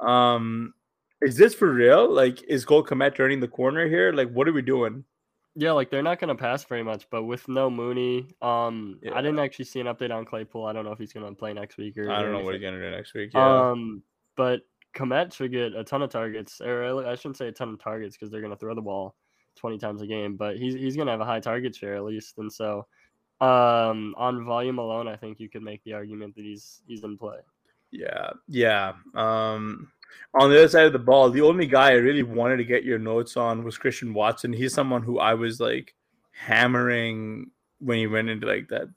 [0.00, 0.74] Um,
[1.22, 2.12] is this for real?
[2.12, 4.12] Like, is Cole Kmet turning the corner here?
[4.12, 5.04] Like, what are we doing?
[5.58, 9.14] Yeah, like they're not going to pass very much, but with no Mooney, um, Yeah.
[9.14, 10.66] I didn't actually see an update on Claypool.
[10.66, 12.10] I don't know if he's going to play next week or.
[12.10, 13.30] I don't know what he's gonna do next week.
[13.32, 13.70] Yeah.
[13.70, 14.02] Um,
[14.36, 14.60] but
[14.94, 17.82] Kmet should get a ton of targets, or I I shouldn't say a ton of
[17.82, 19.16] targets because they're going to throw the ball
[19.54, 20.36] twenty times a game.
[20.36, 22.86] But he's he's going to have a high target share at least, and so
[23.40, 27.18] um, on volume alone, I think you could make the argument that he's he's in
[27.18, 27.38] play.
[27.90, 28.92] Yeah, yeah.
[29.14, 29.90] Um,
[30.34, 32.84] on the other side of the ball, the only guy I really wanted to get
[32.84, 34.52] your notes on was Christian Watson.
[34.52, 35.94] He's someone who I was like
[36.32, 38.88] hammering when he went into like that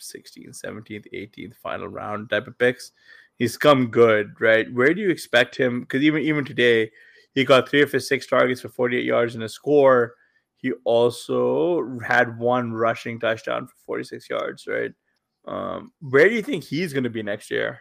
[0.00, 2.92] 16th, 17th, 18th final round type of picks.
[3.36, 4.72] He's come good, right?
[4.72, 5.80] Where do you expect him?
[5.80, 6.90] Because even even today,
[7.34, 10.14] he got three of his six targets for 48 yards and a score.
[10.56, 14.92] He also had one rushing touchdown for 46 yards, right?
[15.46, 17.80] Um, where do you think he's going to be next year?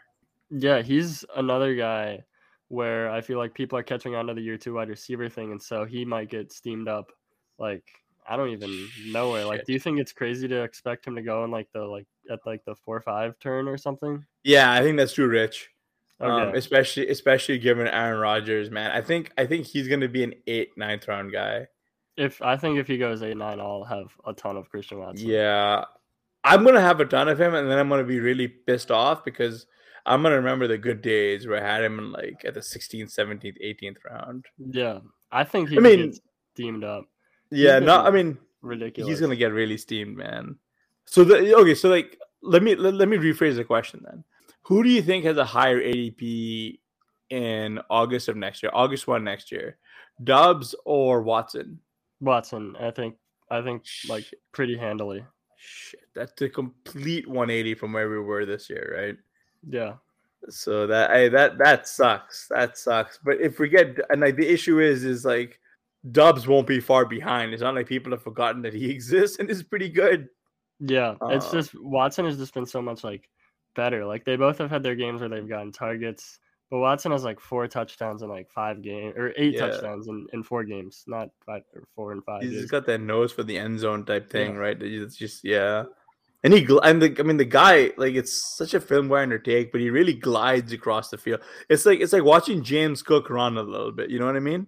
[0.49, 2.23] Yeah, he's another guy
[2.67, 5.51] where I feel like people are catching on to the year two wide receiver thing,
[5.51, 7.11] and so he might get steamed up.
[7.57, 7.83] Like
[8.27, 9.45] I don't even know where.
[9.45, 12.07] Like, do you think it's crazy to expect him to go in like the like
[12.29, 14.25] at like the four five turn or something?
[14.43, 15.69] Yeah, I think that's too rich.
[16.19, 18.91] Um, especially especially given Aaron Rodgers, man.
[18.91, 21.67] I think I think he's gonna be an eight, ninth round guy.
[22.17, 25.27] If I think if he goes eight nine, I'll have a ton of Christian Watson.
[25.27, 25.83] Yeah.
[26.43, 29.25] I'm gonna have a ton of him and then I'm gonna be really pissed off
[29.25, 29.65] because
[30.05, 33.13] I'm gonna remember the good days where I had him in like at the 16th,
[33.13, 34.45] 17th, 18th round.
[34.59, 34.99] yeah.
[35.31, 36.19] I think he I mean- gets
[36.53, 37.05] steamed up.
[37.51, 39.09] Yeah, been no, I mean Ridiculous.
[39.09, 40.57] he's gonna get really steamed, man.
[41.05, 44.23] So the okay, so like let me let, let me rephrase the question then.
[44.63, 46.79] Who do you think has a higher ADP
[47.29, 49.77] in August of next year, August one next year,
[50.23, 51.79] Doubs or Watson?
[52.21, 52.75] Watson.
[52.79, 53.15] I think.
[53.51, 55.23] I think like pretty handily.
[55.57, 59.15] Shit, that's a complete 180 from where we were this year, right?
[59.69, 59.93] Yeah.
[60.49, 62.47] So that I, that that sucks.
[62.49, 63.19] That sucks.
[63.23, 65.59] But if we get and like the issue is is like
[66.11, 67.53] Doubs won't be far behind.
[67.53, 70.27] It's not like people have forgotten that he exists and is pretty good.
[70.79, 73.29] Yeah, it's Uh, just Watson has just been so much like
[73.75, 74.05] better.
[74.05, 76.39] Like they both have had their games where they've gotten targets,
[76.75, 79.67] but Watson has like four touchdowns in like five games or eight Yeah.
[79.67, 82.41] touchdowns in, in four games, not five or four and five.
[82.41, 84.59] He's It's- just got that nose for the end zone type thing, Yeah.
[84.59, 84.81] right?
[84.81, 85.85] It's just yeah.
[86.43, 89.71] And he and the I mean the guy like it's such a film grinder take,
[89.71, 91.39] but he really glides across the field.
[91.69, 94.09] It's like it's like watching James Cook run a little bit.
[94.09, 94.67] You know what I mean?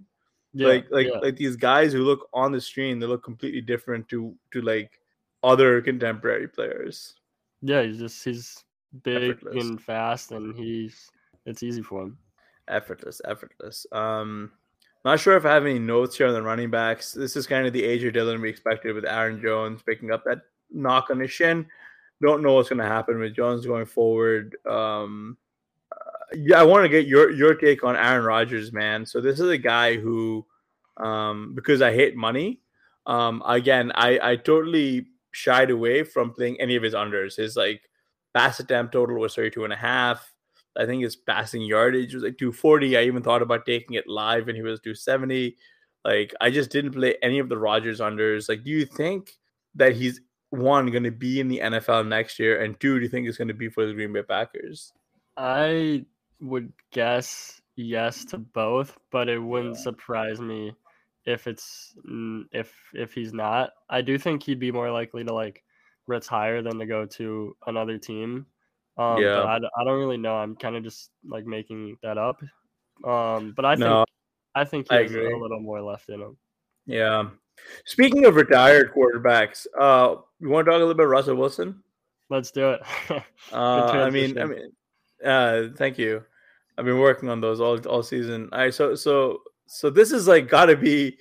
[0.54, 4.08] yeah, like like like these guys who look on the screen, they look completely different
[4.10, 5.00] to to like
[5.43, 7.15] other contemporary players.
[7.62, 8.63] yeah, he's just he's
[9.04, 9.65] big Effortless.
[9.65, 11.12] and fast, and he's
[11.47, 12.17] it's easy for him.
[12.67, 13.88] Effortless, effortless.
[13.91, 14.51] Um,
[15.05, 17.13] not sure if I have any notes here on the running backs.
[17.13, 20.25] This is kind of the age of Dillon we expected with Aaron Jones picking up
[20.25, 21.65] that knock on his shin.
[22.21, 24.57] Don't know what's going to happen with Jones going forward.
[24.69, 25.38] Um,
[25.91, 29.05] uh, yeah, I want to get your your take on Aaron Rodgers, man.
[29.05, 30.45] So this is a guy who,
[30.97, 32.60] um, because I hate money.
[33.05, 37.38] Um, again, I I totally shied away from playing any of his unders.
[37.38, 37.81] His like
[38.33, 40.33] pass attempt total was 32 and a half.
[40.78, 42.98] I think his passing yardage was like 240.
[42.98, 45.58] I even thought about taking it live and he was 270.
[46.06, 48.48] Like I just didn't play any of the Rodgers unders.
[48.48, 49.34] Like, do you think
[49.76, 53.10] that he's one going to be in the NFL next year, and two, do you
[53.10, 54.94] think it's going to be for the Green Bay Packers?
[55.36, 56.06] I
[56.40, 60.74] would guess yes to both, but it wouldn't surprise me
[61.26, 61.94] if it's
[62.52, 63.72] if if he's not.
[63.90, 65.63] I do think he'd be more likely to like
[66.08, 68.46] retire than to go to another team.
[68.97, 70.36] Um, yeah, I, I don't really know.
[70.36, 72.41] I'm kind of just like making that up.
[73.05, 74.05] Um, but I think no,
[74.55, 75.31] I think he I has agree.
[75.31, 76.38] a little more left in him.
[76.86, 77.29] Yeah.
[77.86, 81.83] Speaking of retired quarterbacks, uh, you want to talk a little bit Russell Wilson?
[82.29, 82.81] Let's do it.
[83.51, 84.71] uh, I mean, I mean,
[85.23, 86.23] uh, thank you.
[86.77, 88.49] I've been working on those all all season.
[88.51, 91.17] I so so so this is like got to be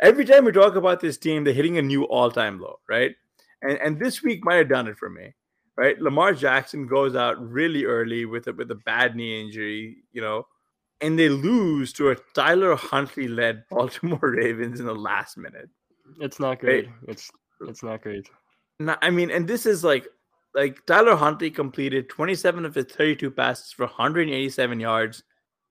[0.00, 3.14] every time we talk about this team, they're hitting a new all time low, right?
[3.62, 5.34] And and this week might have done it for me,
[5.78, 5.98] right?
[6.00, 10.46] Lamar Jackson goes out really early with a with a bad knee injury, you know,
[11.00, 15.70] and they lose to a Tyler Huntley led Baltimore Ravens in the last minute.
[16.20, 16.86] It's not great.
[16.86, 16.94] Right?
[17.06, 17.30] It's
[17.66, 18.28] it's not great.
[18.80, 20.06] Not, I mean, and this is like
[20.54, 25.22] like Tyler Huntley completed 27 of his 32 passes for 187 yards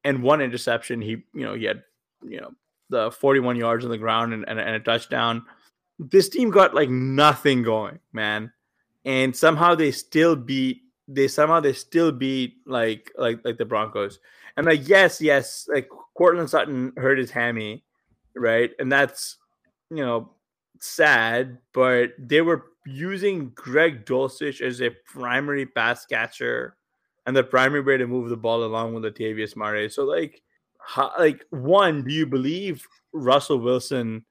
[0.06, 1.02] and one interception.
[1.02, 1.84] He, you know, he had,
[2.24, 2.52] you know,
[2.90, 5.44] the 41 yards on the ground and, and, and a touchdown.
[6.00, 8.54] This team got like nothing going, man.
[9.08, 14.20] And somehow they still beat they somehow they still beat like like like the Broncos.
[14.56, 17.84] And like yes, yes, like Courtland Sutton hurt his hammy,
[18.36, 18.72] right?
[18.80, 19.38] And that's
[19.90, 20.32] you know
[20.80, 26.76] sad, but they were using Greg Dulcich as a primary pass catcher
[27.26, 29.90] and the primary way to move the ball along with Latavius Murray.
[29.90, 30.42] So like
[30.80, 34.26] how, like one, do you believe Russell Wilson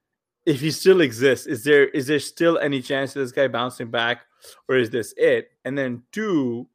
[0.47, 3.91] if he still exists, is there is there still any chance of this guy bouncing
[3.91, 4.23] back
[4.69, 5.51] or is this it?
[5.65, 6.69] And then two,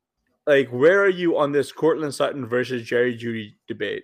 [0.45, 4.03] like where are you on this Courtland Sutton versus Jerry Jeudy debate?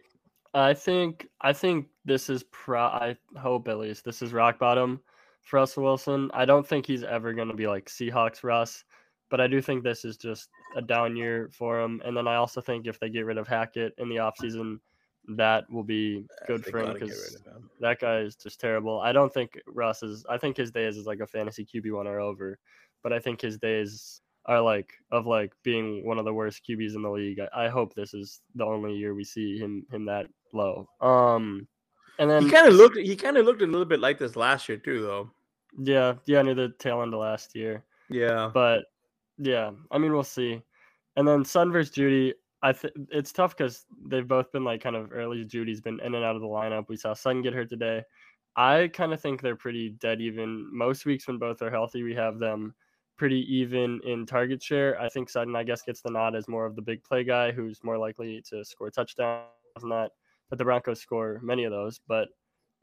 [0.54, 5.02] I think I think this is pro I hope at least this is rock bottom
[5.42, 6.32] for Russell Wilson.
[6.34, 8.86] I don't think he's ever going to be like Seahawks Russ,
[9.30, 12.02] but I do think this is just a down year for him.
[12.06, 14.80] And then I also think if they get rid of Hackett in the offseason,
[15.30, 17.38] that will be good for him because
[17.80, 19.00] that guy is just terrible.
[19.00, 22.20] I don't think Russ is, I think his days is like a fantasy QB1 are
[22.20, 22.58] over,
[23.04, 26.96] but I think his days are like of like being one of the worst QBs
[26.96, 27.40] in the league.
[27.40, 30.88] I, I hope this is the only year we see him him that low.
[31.02, 31.68] Um,
[32.20, 34.36] and then he kind of looked he kind of looked a little bit like this
[34.36, 35.32] last year too, though.
[35.78, 37.84] Yeah, yeah, near the tail end of last year.
[38.10, 38.86] Yeah, but
[39.38, 40.62] yeah, I mean we'll see.
[41.18, 44.96] And then Sutton versus Jeudy, I think it's tough because they've both been like kind
[44.96, 45.46] of early.
[45.46, 46.90] Jeudy's been in and out of the lineup.
[46.90, 48.04] We saw Sutton get hurt today.
[48.56, 50.68] I kind of think they're pretty dead even.
[50.76, 52.74] Most weeks when both are healthy, we have them
[53.16, 55.00] pretty even in target share.
[55.00, 57.52] I think Sutton, I guess, gets the nod as more of the big play guy
[57.52, 59.46] who's more likely to score touchdowns
[59.80, 60.12] than that.
[60.50, 62.00] But the Broncos score many of those.
[62.08, 62.30] But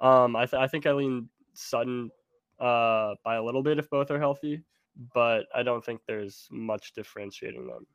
[0.01, 2.11] um, I, th- I think I lean Sutton
[2.61, 4.63] uh, by a little bit if both are healthy,
[5.13, 7.87] but I don't think there's much differentiating them.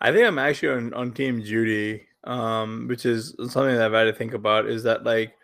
[0.00, 4.04] I think I'm actually on, on Team Jeudy, um, which is something that I've had
[4.04, 4.66] to think about.
[4.66, 5.34] Is that like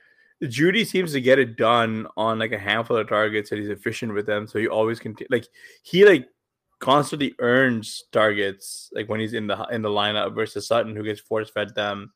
[0.43, 4.15] Jeudy seems to get it done on like a handful of targets, and he's efficient
[4.15, 5.47] with them, so he always can like
[5.83, 6.29] he like
[6.81, 11.21] constantly earns targets like when he's in the in the lineup versus Sutton, who gets
[11.21, 12.13] force fed them,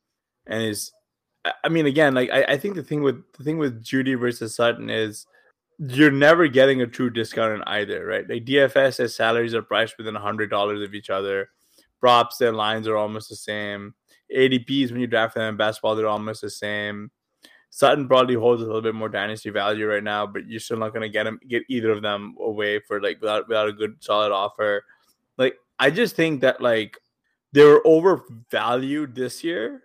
[0.47, 0.91] and is
[1.63, 4.55] I mean again like I, I think the thing with the thing with Jeudy versus
[4.55, 5.25] Sutton is
[5.79, 8.29] you're never getting a true discount in either, right?
[8.29, 11.49] Like DFS says salaries are priced within a hundred dollars of each other.
[12.01, 13.93] Props, their lines are almost the same.
[14.35, 17.11] ADPs when you draft them in best ball, they're almost the same.
[17.71, 20.89] Sutton probably holds a little bit more dynasty value right now, but you're still not
[20.89, 23.95] going to get them get either of them away for like without without a good
[23.99, 24.83] solid offer.
[25.37, 26.97] Like I just think that like
[27.53, 29.83] they were overvalued this year,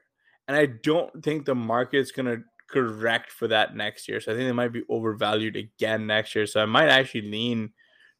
[0.48, 4.20] and I don't think the market's going to correct for that next year.
[4.20, 6.46] So I think they might be overvalued again next year.
[6.46, 7.70] So I might actually lean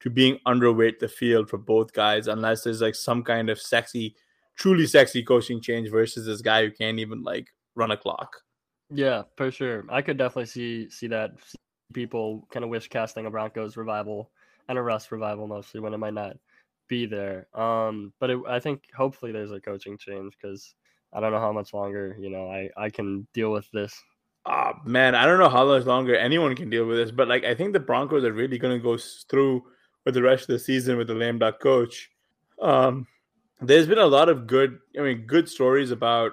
[0.01, 4.15] to being underweight the field for both guys, unless there's like some kind of sexy,
[4.57, 8.43] truly sexy coaching change versus this guy who can't even like run a clock.
[8.91, 9.85] Yeah, for sure.
[9.89, 11.33] I could definitely see see that
[11.93, 14.31] people kind of wish casting a Broncos revival
[14.69, 16.37] and a Russ revival mostly when it might not
[16.89, 17.47] be there.
[17.55, 20.75] Um, but it, I think hopefully there's a coaching change because
[21.13, 23.99] I don't know how much longer you know I I can deal with this
[24.47, 27.45] uh, man, I don't know how much longer anyone can deal with this, but like
[27.45, 29.65] I think the Broncos are really going to go through
[30.05, 32.11] with the rest of the season with the lame duck coach.
[32.61, 33.07] Um,
[33.61, 36.33] there's been a lot of good, I mean, good stories about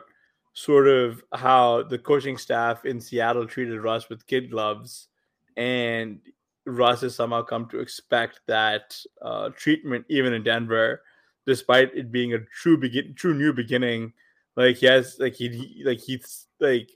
[0.53, 5.07] sort of how the coaching staff in Seattle treated Russ with kid gloves,
[5.55, 6.19] and
[6.65, 11.01] Russ has somehow come to expect that uh, treatment even in Denver,
[11.45, 14.11] despite it being a true begin, true new beginning.
[14.57, 16.91] Like yes, like he, like he's like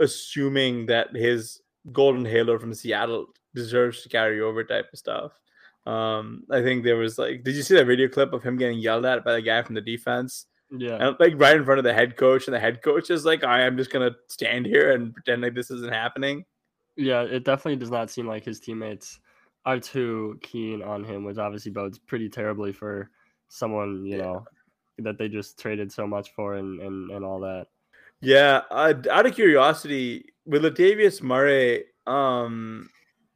[0.00, 1.60] assuming that his
[1.92, 5.32] golden halo from Seattle deserves to carry over type of stuff.
[5.86, 8.78] Um, I think there was like, did you see that video clip of him getting
[8.78, 10.46] yelled at by the guy from the defense?
[10.70, 10.96] Yeah.
[11.00, 13.42] And, like right in front of the head coach, and the head coach is like,
[13.42, 16.44] I am just gonna stand here and pretend like this isn't happening.
[16.96, 19.18] Yeah, it definitely does not seem like his teammates
[19.64, 23.10] are too keen on him, which obviously bodes pretty terribly for
[23.48, 24.22] someone, you Yeah.
[24.24, 24.44] know,
[24.98, 27.68] that they just traded so much for and and, and all that.
[28.20, 32.88] Yeah, uh, out of curiosity, with Latavius Murray, um,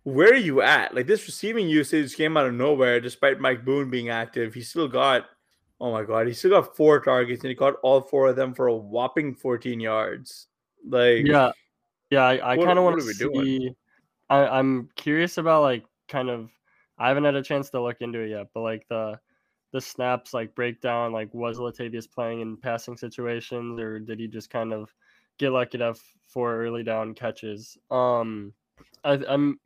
[0.05, 0.95] where are you at?
[0.95, 4.55] Like this receiving usage came out of nowhere, despite Mike Boone being active.
[4.55, 5.26] He still got,
[5.80, 8.55] oh my god, he still got four targets, and he got all four of them
[8.55, 10.49] for a whopping 14 yards.
[10.87, 11.53] Like, Yeah.
[12.11, 13.45] Yeah, I, I kind of want to doing?
[13.45, 13.74] see.
[14.28, 16.51] I, I'm curious about like kind of.
[16.99, 19.18] I haven't had a chance to look into it yet, but like the
[19.73, 24.51] the snaps like breakdown, like was Latavius playing in passing situations, or did he just
[24.51, 24.95] kind of
[25.39, 27.79] get lucky enough for early down catches?
[27.91, 28.55] Um,
[29.05, 29.59] I, I'm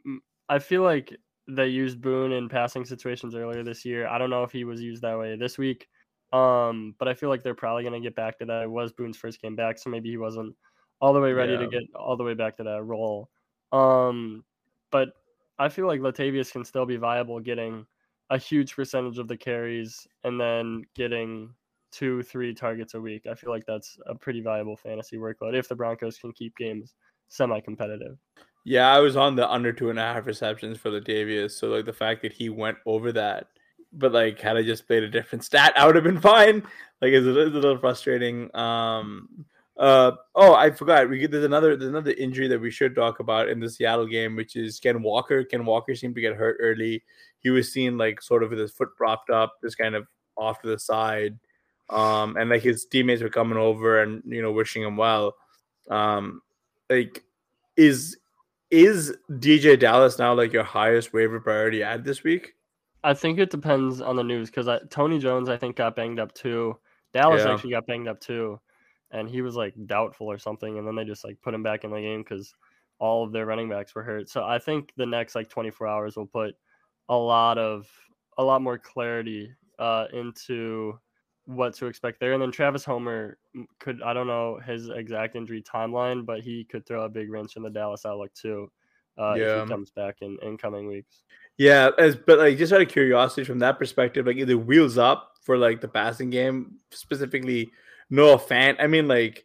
[0.48, 1.16] I feel like
[1.48, 4.06] they used Boone in passing situations earlier this year.
[4.08, 5.88] I don't know if he was used that way this week.
[6.32, 8.64] Um, but I feel like they're probably gonna get back to that.
[8.64, 10.56] It was Boone's first game back, so maybe he wasn't
[11.00, 11.58] all the way ready Yeah.
[11.58, 13.30] to get all the way back to that role.
[13.72, 14.44] Um,
[14.90, 15.10] but
[15.58, 17.86] I feel like Latavius can still be viable getting
[18.30, 21.50] a huge percentage of the carries and then getting
[21.92, 23.26] two, three targets a week.
[23.30, 26.94] I feel like that's a pretty viable fantasy workload if the Broncos can keep games
[27.28, 28.18] semi competitive.
[28.64, 31.84] yeah, I was on the under two and a half receptions for Latavius, so like
[31.84, 33.46] the fact that he went over that,
[33.92, 36.62] but like had I just played a different stat, I would have been fine.
[37.00, 38.54] Like it's a, it's a little frustrating.
[38.56, 39.46] Um,
[39.78, 41.08] uh, oh, I forgot.
[41.08, 44.06] We get there's another there's another injury that we should talk about in the Seattle
[44.06, 45.44] game, which is Ken Walker.
[45.44, 47.02] Ken Walker seemed to get hurt early.
[47.40, 50.06] He was seen like sort of with his foot propped up, just kind of
[50.36, 51.38] off to the side.
[51.90, 55.34] Um, and like his teammates were coming over and you know wishing him well.
[55.90, 56.40] Um,
[56.88, 57.22] like
[57.76, 58.16] is
[58.70, 62.54] is DeeJay Dallas now like your highest waiver priority ad this week?
[63.04, 66.32] I think it depends on the news because Tony Jones, I think, got banged up
[66.34, 66.76] too.
[67.14, 67.52] Dallas Yeah.
[67.52, 68.60] actually got banged up too,
[69.10, 71.84] and he was like doubtful or something, and then they just like put him back
[71.84, 72.54] in the game because
[72.98, 74.28] all of their running backs were hurt.
[74.28, 76.54] So I think the next like 24 hours will put
[77.08, 77.86] a lot of
[78.38, 80.98] a lot more clarity uh, into
[81.44, 82.32] what to expect there.
[82.32, 83.38] And then Travis Homer
[83.78, 87.56] could I don't know his exact injury timeline, but he could throw a big wrench
[87.56, 88.70] in the Dallas outlook too
[89.18, 91.22] uh, if he comes back in in coming weeks.
[91.58, 95.34] Yeah, as but like just out of curiosity from that perspective, like either wheels up
[95.42, 97.70] for like the passing game, specifically
[98.10, 98.76] Noah Fant.
[98.78, 99.44] I mean, like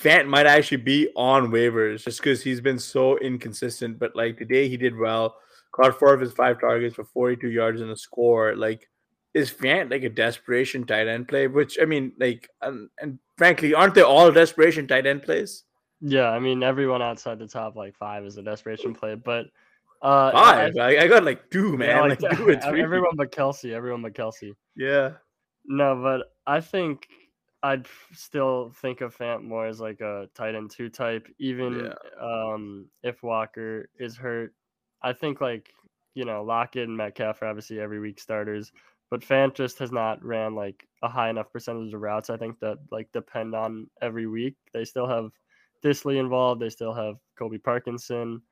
[0.00, 3.98] Fant might actually be on waivers just because he's been so inconsistent.
[3.98, 5.36] But like today he did well,
[5.72, 8.54] caught four of his five targets for 42 yards and a score.
[8.56, 8.88] Like,
[9.34, 11.46] is Fant like a desperation tight end play?
[11.46, 15.64] Which I mean, like, and, and frankly, aren't they all desperation tight end plays?
[16.00, 19.46] Yeah, I mean everyone outside the top like five is a desperation play, but
[20.00, 20.76] uh, I- Five.
[20.76, 22.08] I, I got like two, yeah, man.
[22.10, 22.82] like, like, two or three.
[22.82, 24.52] everyone but Kelce, everyone but Kelce.
[24.76, 25.14] Yeah.
[25.66, 27.08] No, but I think
[27.62, 32.88] I'd still think of Fant more as like a tight end two type, even um,
[33.02, 34.54] if Walker is hurt.
[35.02, 35.70] I think like
[36.14, 38.70] you know Lockett and Metcalf are obviously every week starters,
[39.10, 42.30] but Fant just has not ran like a high enough percentage of routes.
[42.30, 44.54] I think that like depend on every week.
[44.72, 45.30] They still have
[45.84, 46.60] Dissly involved.
[46.60, 48.42] They still have Colby Parkinson.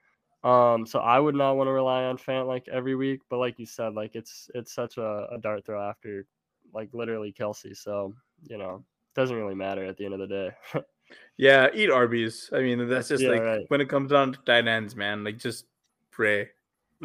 [0.44, 3.58] Um, so I would not want to rely on Fant like every week, but like
[3.58, 6.26] you said, like it's it's such a, a dart throw after
[6.74, 7.76] like literally Kelce.
[7.76, 8.84] So you know,
[9.16, 10.50] doesn't really matter at the end of the day.
[11.38, 12.50] Yeah, eat Arby's.
[12.52, 13.64] I mean, that's just Yeah, like right.
[13.68, 15.22] when it comes down to tight ends, man.
[15.22, 15.66] Like just
[16.10, 16.48] pray,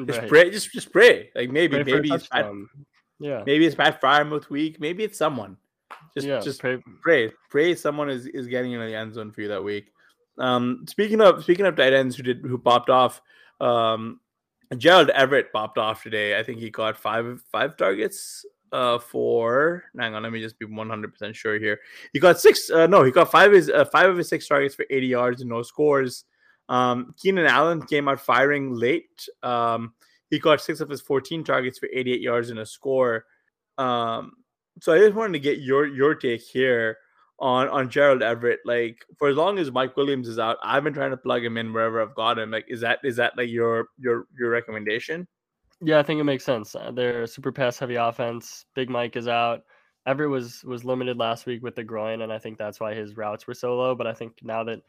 [0.05, 0.29] just Right.
[0.29, 1.29] pray, just just pray.
[1.35, 2.49] Like maybe Pray maybe it's Pat.
[3.19, 3.43] Yeah.
[3.45, 4.79] maybe it's Pat Freiermuth week.
[4.79, 5.57] Maybe it's someone.
[6.15, 6.39] Just yeah.
[6.39, 6.81] just pray.
[7.01, 7.75] pray, pray.
[7.75, 9.91] Someone is is getting into the end zone for you that week.
[10.37, 13.21] Um, speaking of speaking of tight ends who did who popped off,
[13.59, 14.21] um,
[14.77, 16.39] Gerald Everett popped off today.
[16.39, 18.45] I think he caught five five targets.
[18.71, 21.77] Uh, for hang on, let me just be one hundred percent sure here.
[22.13, 22.69] He got six.
[22.69, 25.41] Uh, no, he got five his uh, five of his six targets for eighty yards
[25.41, 26.23] and no scores.
[26.69, 29.27] Um, Keenan Allen came out firing late.
[29.43, 29.93] Um,
[30.29, 33.25] he got six of his fourteen targets for eighty-eight yards and a score.
[33.77, 34.31] Um,
[34.79, 36.97] so I just wanted to get your your take here
[37.39, 38.61] on on Gerald Everett.
[38.63, 41.57] Like for as long as Mike Williams is out, I've been trying to plug him
[41.57, 42.51] in wherever I've got him.
[42.51, 45.27] Like, is that is that like your your your recommendation?
[45.81, 46.75] Yeah, I think it makes sense.
[46.75, 48.65] Uh, They're super pass heavy offense.
[48.75, 49.63] Big Mike is out.
[50.05, 53.17] Everett was was limited last week with the groin, and I think that's why his
[53.17, 53.95] routes were so low.
[53.95, 54.81] But I think now that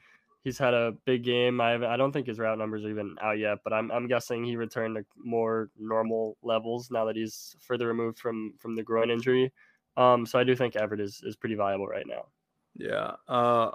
[0.43, 3.38] he's had a big game, I I don't think his route numbers are even out
[3.38, 3.59] yet.
[3.64, 8.18] But I'm I'm guessing he returned to more normal levels now that he's further removed
[8.18, 9.53] from from the groin injury.
[9.97, 12.26] Um, so I do think Everett is is pretty viable right now.
[12.74, 13.12] Yeah.
[13.28, 13.72] Uh,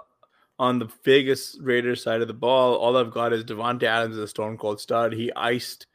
[0.58, 4.26] on the Vegas Raiders side of the ball, all I've got is Davante Adams a
[4.26, 5.12] stone cold stud.
[5.12, 5.86] He iced,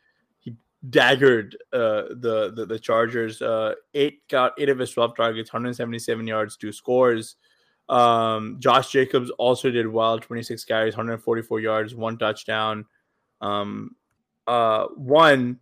[0.89, 3.41] daggered uh, the, the the Chargers.
[3.41, 7.35] Uh, eight got eight of his twelve targets, 177 yards, two scores.
[7.89, 12.85] Um, Josh Jacobs also did well, 26 carries, 144 yards, one touchdown.
[13.41, 13.95] Um,
[14.47, 15.59] uh, one,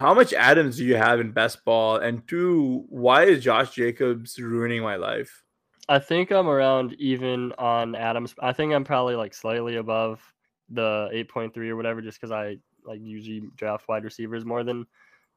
[0.00, 1.96] how much Adams do you have in best ball?
[1.96, 5.44] And two, why is Josh Jacobs ruining my life?
[5.88, 8.34] I think I'm around even on Adams.
[8.40, 10.20] I think I'm probably like slightly above
[10.68, 14.86] the 8.3 or whatever, just because I like usually draft wide receivers more than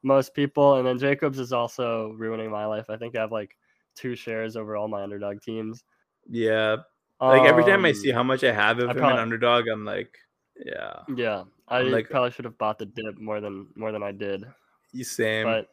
[0.04, 0.76] most people.
[0.78, 2.90] And then Jacobs is also ruining my life.
[2.90, 3.56] I think I have like
[3.96, 5.84] two shares over all my underdog teams.
[6.30, 6.78] Yeah.
[7.22, 9.20] Like every time I see Um, how much I have of I him probably- in
[9.22, 10.18] underdog, I'm like,
[10.66, 14.12] yeah, Yeah, I like- probably should have bought the dip more than more than I
[14.12, 14.46] did.
[14.92, 15.46] you same.
[15.46, 15.70] But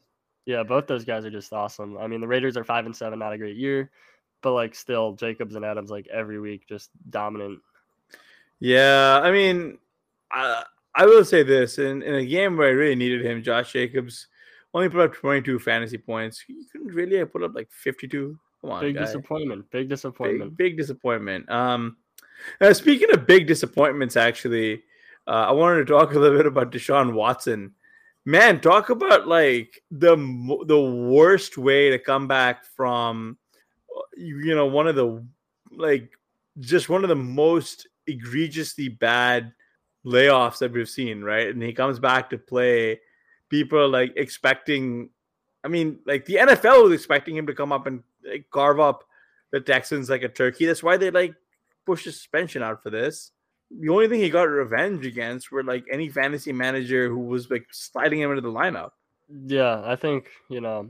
[0.46, 1.98] yeah, both those guys are just awesome.
[1.98, 3.90] I mean, the Raiders are five and seven, not a great year,
[4.42, 7.60] but like still Jacobs and Adams like every week just dominant.
[8.60, 9.78] Yeah, I mean,
[10.30, 10.64] I
[10.94, 14.26] I will say this in, in a game where I really needed him, Josh Jacobs
[14.74, 16.40] only put up 22 fantasy points.
[16.40, 18.38] He couldn't really have put up like 52.
[18.60, 19.02] Come on, Big guy.
[19.02, 19.70] disappointment.
[19.70, 20.56] Big disappointment.
[20.56, 21.48] Big, big disappointment.
[21.50, 21.96] Um,
[22.60, 24.82] uh, speaking of big disappointments, actually,
[25.26, 27.74] uh, I wanted to talk a little bit about Deshaun Watson.
[28.26, 30.16] Man, talk about like the
[30.66, 33.38] the worst way to come back from,
[34.16, 35.24] you you know, one of the
[35.72, 36.10] like
[36.58, 39.52] just one of the most egregiously bad
[40.04, 41.48] layoffs that we've seen, right?
[41.48, 43.00] And he comes back to play.
[43.48, 45.10] People like expecting.
[45.64, 49.04] I mean, like the NFL was expecting him to come up and like, carve up
[49.50, 50.66] the Texans like a turkey.
[50.66, 51.34] That's why they like
[51.86, 53.32] the suspension out for this.
[53.70, 57.66] The only thing he got revenge against were like any fantasy manager who was like
[57.70, 58.90] sliding him into the lineup.
[59.46, 60.88] Yeah, I think, you know,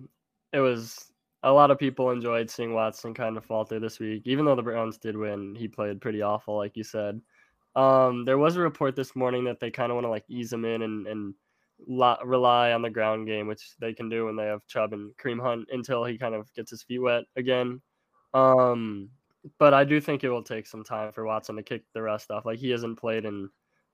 [0.53, 1.11] it was
[1.43, 4.23] a lot of people enjoyed seeing Watson kind of falter this week.
[4.25, 7.21] Even though the Browns did win, he played pretty awful, like you said.
[7.77, 10.53] Um, there was a report this morning that they kind of want to like ease
[10.53, 11.35] him in and and
[11.87, 15.13] lo- rely on the ground game, which they can do when they have Chubb and
[15.17, 17.81] Kareem Hunt until he kind of gets his feet wet again.
[18.35, 19.11] Um,
[19.59, 22.31] but I do think it will take some time for Watson to kick the rest
[22.31, 22.45] off.
[22.45, 23.49] Like he hasn't played in,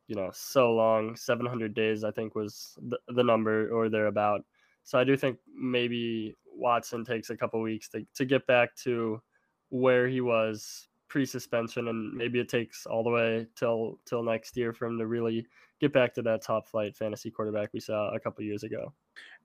[0.09, 1.17] you know, so long.
[1.17, 4.43] 700 days, I think, was the, the number or thereabout.
[4.83, 9.21] So I do think maybe Watson takes a couple weeks to, to get back to
[9.69, 14.73] where he was pre-suspension, and maybe it takes all the way till till next year
[14.73, 15.47] for him to really
[15.81, 18.93] get back to that top flight fantasy quarterback we saw a couple years ago.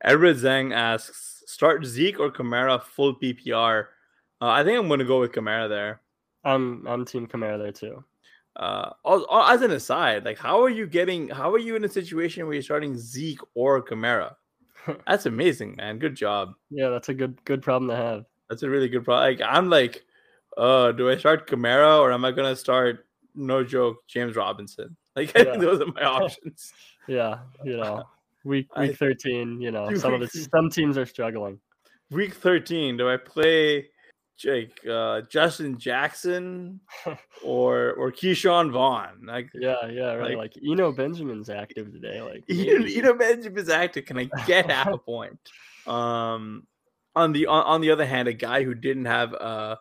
[0.03, 3.86] Edward Zhang asks, start Zeke or Kamara full PPR.
[4.41, 6.01] Uh, I think I'm going to go with Kamara there.
[6.43, 8.03] I'm I'm Team Kamara there too.
[8.55, 8.91] Uh,
[9.47, 11.30] as an aside, like how are you getting?
[11.30, 14.36] How are you in a situation where you're starting Zeke or Kamara?
[15.07, 15.99] That's amazing, man.
[15.99, 16.53] Good job.
[16.70, 18.26] Yeah, that's a good good problem to have.
[18.49, 19.30] That's a really good problem.
[19.30, 20.03] Like I'm like,
[20.58, 23.06] uh, do I start Kamara or am I gonna start?
[23.36, 24.95] No joke, James Robinson.
[25.16, 25.58] Like Yeah.
[25.58, 26.72] those are my options.
[27.08, 28.04] Yeah, you know,
[28.45, 31.60] week I- week 13, you know, Dude, some of the some teams are struggling.
[32.12, 33.89] Week 13, do I play
[34.38, 36.80] Jake uh, Justin Jackson
[37.43, 39.26] or or Ke'Shawn Vaughn?
[39.26, 40.38] Like Yeah, yeah, right.
[40.38, 42.22] Like- Like, Eno Benjamin's active today.
[42.22, 44.06] Like you know Benjamin's active.
[44.06, 45.38] Can I get half a point?
[45.88, 46.66] Um,
[47.16, 49.78] on the on, on the other hand, a guy who didn't have a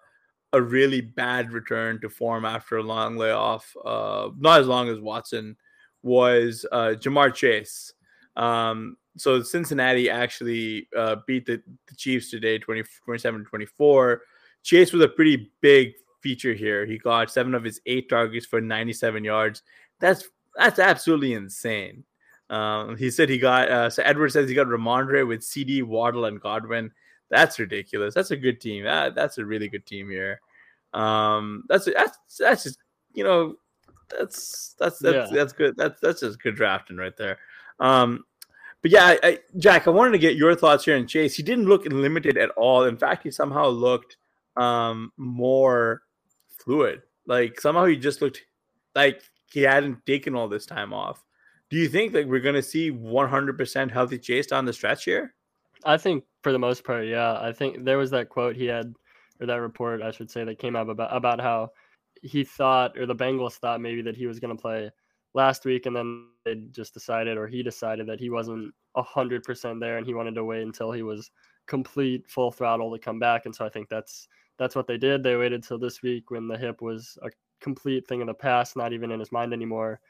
[0.52, 5.00] a really bad return to form after a long layoff, uh, not as long as
[5.00, 5.56] Watson,
[6.02, 7.92] was uh, Ja'Marr Chase.
[8.36, 14.22] Um, so Cincinnati actually uh, beat the, the Chiefs today, 20, 27 24.
[14.62, 15.92] Chase was a pretty big
[16.22, 16.86] feature here.
[16.86, 19.62] He got seven of his eight targets for 97 yards.
[20.00, 22.04] That's that's absolutely insane.
[22.50, 26.24] Um, he said he got uh, so Edward says he got Rhamondre with CeeDee, Waddle,
[26.24, 26.90] and Godwin.
[27.30, 28.14] That's ridiculous.
[28.14, 28.84] That's a good team.
[28.84, 30.40] That, that's a really good team here.
[30.92, 32.78] Um, that's that's that's just
[33.14, 33.54] you know
[34.10, 35.36] that's that's that's Yeah.
[35.36, 35.76] that's good.
[35.76, 37.38] That's that's just good drafting right there.
[37.78, 38.24] Um,
[38.82, 41.36] but yeah, I, I, Jack, I wanted to get your thoughts here And Chase.
[41.36, 42.84] He didn't look limited at all.
[42.84, 44.16] In fact, he somehow looked
[44.56, 46.02] um more
[46.58, 47.02] fluid.
[47.26, 48.42] Like somehow he just looked
[48.94, 49.22] like
[49.52, 51.24] he hadn't taken all this time off.
[51.68, 55.34] Do you think that we're gonna see 100% healthy Chase down the stretch here?
[55.84, 57.38] I think for the most part, yeah.
[57.40, 58.94] I think there was that quote he had,
[59.40, 61.70] or that report, I should say, that came out about about how
[62.22, 64.90] he thought, or the Bengals thought maybe that he was going to play
[65.34, 69.80] last week, and then they just decided, or he decided that he wasn't hundred percent
[69.80, 71.30] there, and he wanted to wait until he was
[71.66, 73.46] complete full throttle to come back.
[73.46, 74.28] And so I think that's
[74.58, 75.22] that's what they did.
[75.22, 78.76] They waited till this week when the hip was a complete thing of the past,
[78.76, 80.00] not even in his mind anymore.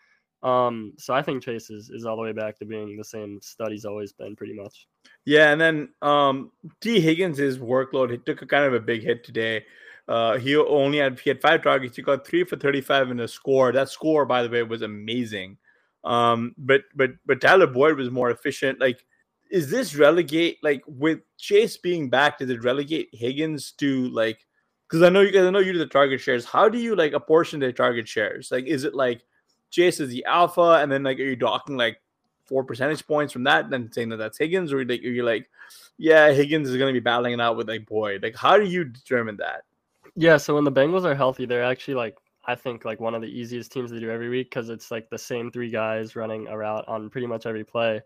[0.43, 3.41] Um, so I think Chase is, is all the way back to being the same
[3.43, 4.87] stud he's always been, pretty much.
[5.25, 9.25] Yeah, and then um Tee Higgins' workload he took a kind of a big hit
[9.25, 9.65] today.
[10.09, 11.97] Uh, he only had he had five targets.
[11.97, 13.71] He got three for thirty-five in a score.
[13.71, 15.59] That score, by the way, was amazing.
[16.05, 18.81] Um, but but but Tyler Boyd was more efficient.
[18.81, 19.05] Like
[19.51, 22.39] is this relegate like with Chase being back?
[22.39, 24.47] Does it relegate Higgins to like?
[24.89, 26.45] Because I know you guys, I know you do the target shares.
[26.45, 28.51] How do you like apportion the target shares?
[28.51, 29.23] Like, is it like
[29.71, 32.01] Chase is the alpha, and then like are you docking like
[32.47, 35.23] four percentage points from that, and then saying that that's Higgins, or like are you
[35.23, 35.49] like,
[35.99, 38.23] yeah, Higgins is going to be battling it out with like Boyd?
[38.23, 39.63] Like, how do you determine that?
[40.17, 43.23] Yeah, so when the Bengals are healthy, they're actually like I think like one of
[43.23, 46.49] the easiest teams to do every week because it's like the same three guys running
[46.49, 48.03] a route on pretty much every play,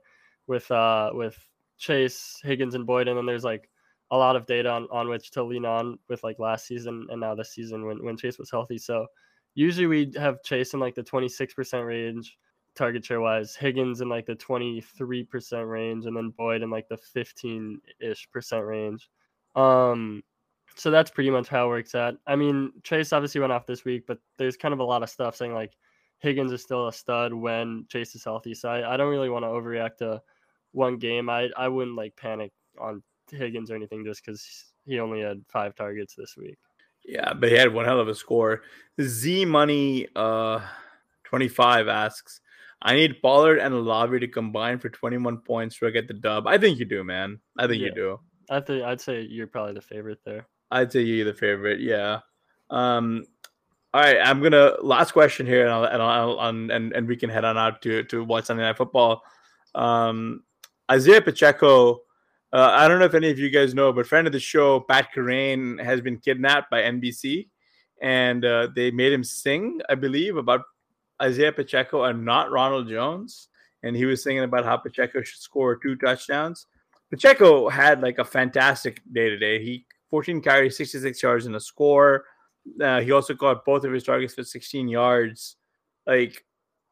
[0.46, 1.38] with uh with
[1.78, 3.68] Chase, Higgins, and Boyd, and then there's like
[4.10, 7.20] a lot of data on, on which to lean on with like last season and
[7.20, 8.78] now this season when, when Chase was healthy.
[8.78, 9.06] So
[9.54, 12.36] usually we have Chase in like the 26% range
[12.74, 16.96] target share wise, Higgins in like the 23% range, and then Boyd in like the
[16.96, 19.08] 15 ish percent range.
[19.54, 20.22] Um,
[20.76, 22.14] so that's pretty much how it works out.
[22.26, 25.10] I mean, Chase obviously went off this week, but there's kind of a lot of
[25.10, 25.76] stuff saying like
[26.18, 28.54] Higgins is still a stud when Chase is healthy.
[28.54, 30.20] So I, I don't really want to overreact to
[30.72, 31.30] one game.
[31.30, 35.74] I, I wouldn't like panic on Higgins or anything just because he only had five
[35.74, 36.58] targets this week.
[37.04, 38.62] Yeah, but he had one hell of a score.
[39.00, 40.60] Z Money uh
[41.24, 42.40] 25 asks,
[42.80, 46.46] I need Pollard and Olave to combine for 21 points to get the dub.
[46.46, 47.40] I think you do, man.
[47.58, 47.88] I think yeah.
[47.88, 48.20] you do.
[48.50, 50.46] I think I'd say you're probably the favorite there.
[50.70, 51.80] I'd say you're the favorite.
[51.80, 52.20] Yeah.
[52.70, 53.24] Um.
[53.94, 57.30] All right, I'm gonna last question here, and I'll, and I'll, and and we can
[57.30, 59.22] head on out to to watch Sunday Night Football.
[59.74, 60.42] Um,
[60.90, 62.00] Isaiah Pacheco.
[62.54, 64.78] Uh, I don't know if any of you guys know, but friend of the show,
[64.78, 67.48] Pat Kerrane, has been kidnapped by NBC,
[68.00, 70.60] and uh, they made him sing, I believe, about
[71.20, 73.48] Isaiah Pacheco and not Ronald Jones.
[73.82, 76.66] And he was singing about how Pacheco should score two touchdowns.
[77.10, 79.60] Pacheco had like a fantastic day today.
[79.60, 82.24] He 14 carries, 66 yards in a score.
[82.80, 85.56] Uh, he also got both of his targets for 16 yards.
[86.06, 86.44] Like,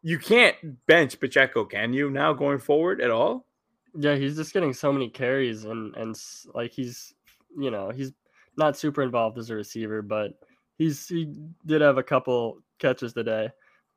[0.02, 0.56] you can't
[0.86, 3.46] bench Pacheco, can you, now going forward at all?
[3.94, 6.18] Yeah, he's just getting so many carries and and
[6.54, 7.14] like he's
[7.56, 8.12] you know he's
[8.56, 10.32] not super involved as a receiver, but
[10.78, 11.34] he's he
[11.66, 13.50] did have a couple catches today.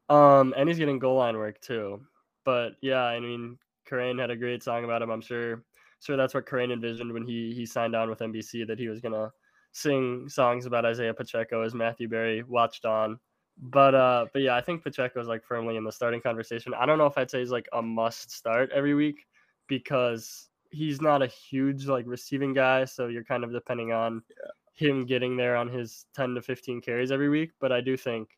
[0.10, 2.02] Um, and he's getting goal line work too.
[2.44, 3.58] But yeah, I mean,
[3.90, 5.10] Kerrane had a great song about him.
[5.10, 5.64] I'm sure,
[6.00, 9.00] sure that's what Kerrane envisioned when he he signed on with NBC that he was
[9.02, 9.32] gonna
[9.72, 13.20] sing songs about Isaiah Pacheco as Matthew Berry watched on.
[13.58, 16.74] But uh, but yeah, I think Pacheco is like firmly in the starting conversation.
[16.74, 19.26] I don't know if I'd say he's like a must start every week
[19.68, 24.88] because he's not a huge like receiving guy, so you're kind of depending on yeah.
[24.88, 27.52] him getting there on his 10 to 15 carries every week.
[27.60, 28.30] But I do think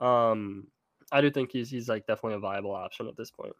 [0.00, 0.66] um
[1.12, 3.54] I do think he's he's like definitely a viable option at this point.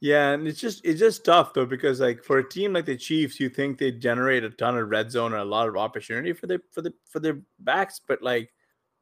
[0.00, 2.96] Yeah, and it's just it's just tough though because like for a team like the
[2.96, 6.32] Chiefs, you think they generate a ton of red zone and a lot of opportunity
[6.32, 8.52] for their for the for their backs, but like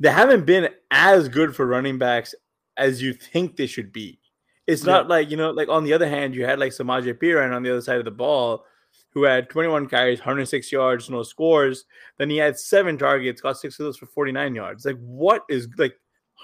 [0.00, 2.34] they haven't been as good for running backs
[2.76, 4.18] as you think they should be.
[4.66, 4.92] It's yeah.
[4.92, 7.62] not like you know, like on the other hand, you had like Samaje Perine on
[7.62, 8.64] the other side of the ball,
[9.10, 11.84] who had 21 carries, 106 yards, no scores.
[12.18, 14.84] Then he had seven targets, got six of those for 49 yards.
[14.84, 15.92] Like, what is like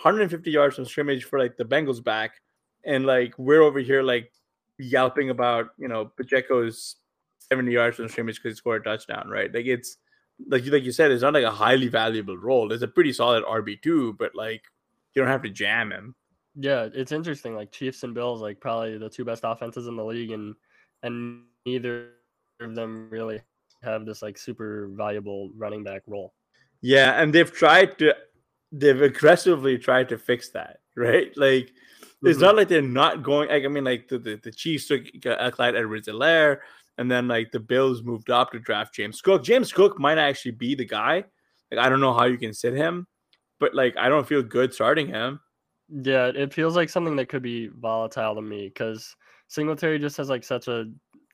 [0.02, 2.40] 150 yards from scrimmage for like the Bengals back,
[2.84, 4.32] and like we're over here like
[4.78, 6.96] yelping about you know Pacheco's
[7.50, 9.52] 70 yards from scrimmage because he scored a touchdown, right?
[9.52, 9.98] Like it's
[10.48, 12.72] like like you said, it's not like a highly valuable role.
[12.72, 14.62] It's a pretty solid RB two, but like
[15.14, 16.14] you don't have to jam him.
[16.54, 17.54] Yeah, it's interesting.
[17.54, 20.54] Like Chiefs and Bills, like probably the two best offenses in the league, and
[21.02, 22.10] and neither
[22.60, 23.40] of them really
[23.82, 26.34] have this like super valuable running back role.
[26.80, 28.14] Yeah, and they've tried to
[28.70, 31.32] they've aggressively tried to fix that, right?
[31.36, 32.28] Like mm-hmm.
[32.28, 33.48] it's not like they're not going.
[33.48, 36.58] Like I mean, like the the, the Chiefs took uh, Clyde Edwards-Helaire,
[36.98, 39.42] and then like the Bills moved up to draft James Cook.
[39.42, 41.24] James Cook might actually be the guy.
[41.70, 43.06] Like I don't know how you can sit him,
[43.58, 45.40] but like I don't feel good starting him.
[45.94, 49.14] Yeah, it feels like something that could be volatile to me because
[49.48, 50.86] Singletary just has like such a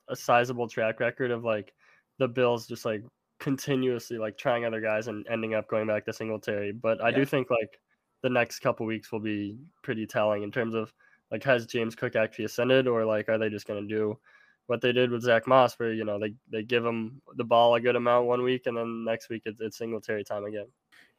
[0.09, 1.73] a sizable track record of like
[2.19, 3.05] the Bills just like
[3.39, 6.73] continuously like trying other guys and ending up going back to Singletary.
[6.73, 7.17] But I yeah.
[7.17, 7.79] do think like
[8.23, 10.93] the next couple weeks will be pretty telling in terms of
[11.31, 14.19] like has James Cook actually ascended or like are they just going to do
[14.67, 17.75] what they did with Zach Moss where you know they, they give him the ball
[17.75, 20.67] a good amount one week and then next week it's, it's Singletary time again.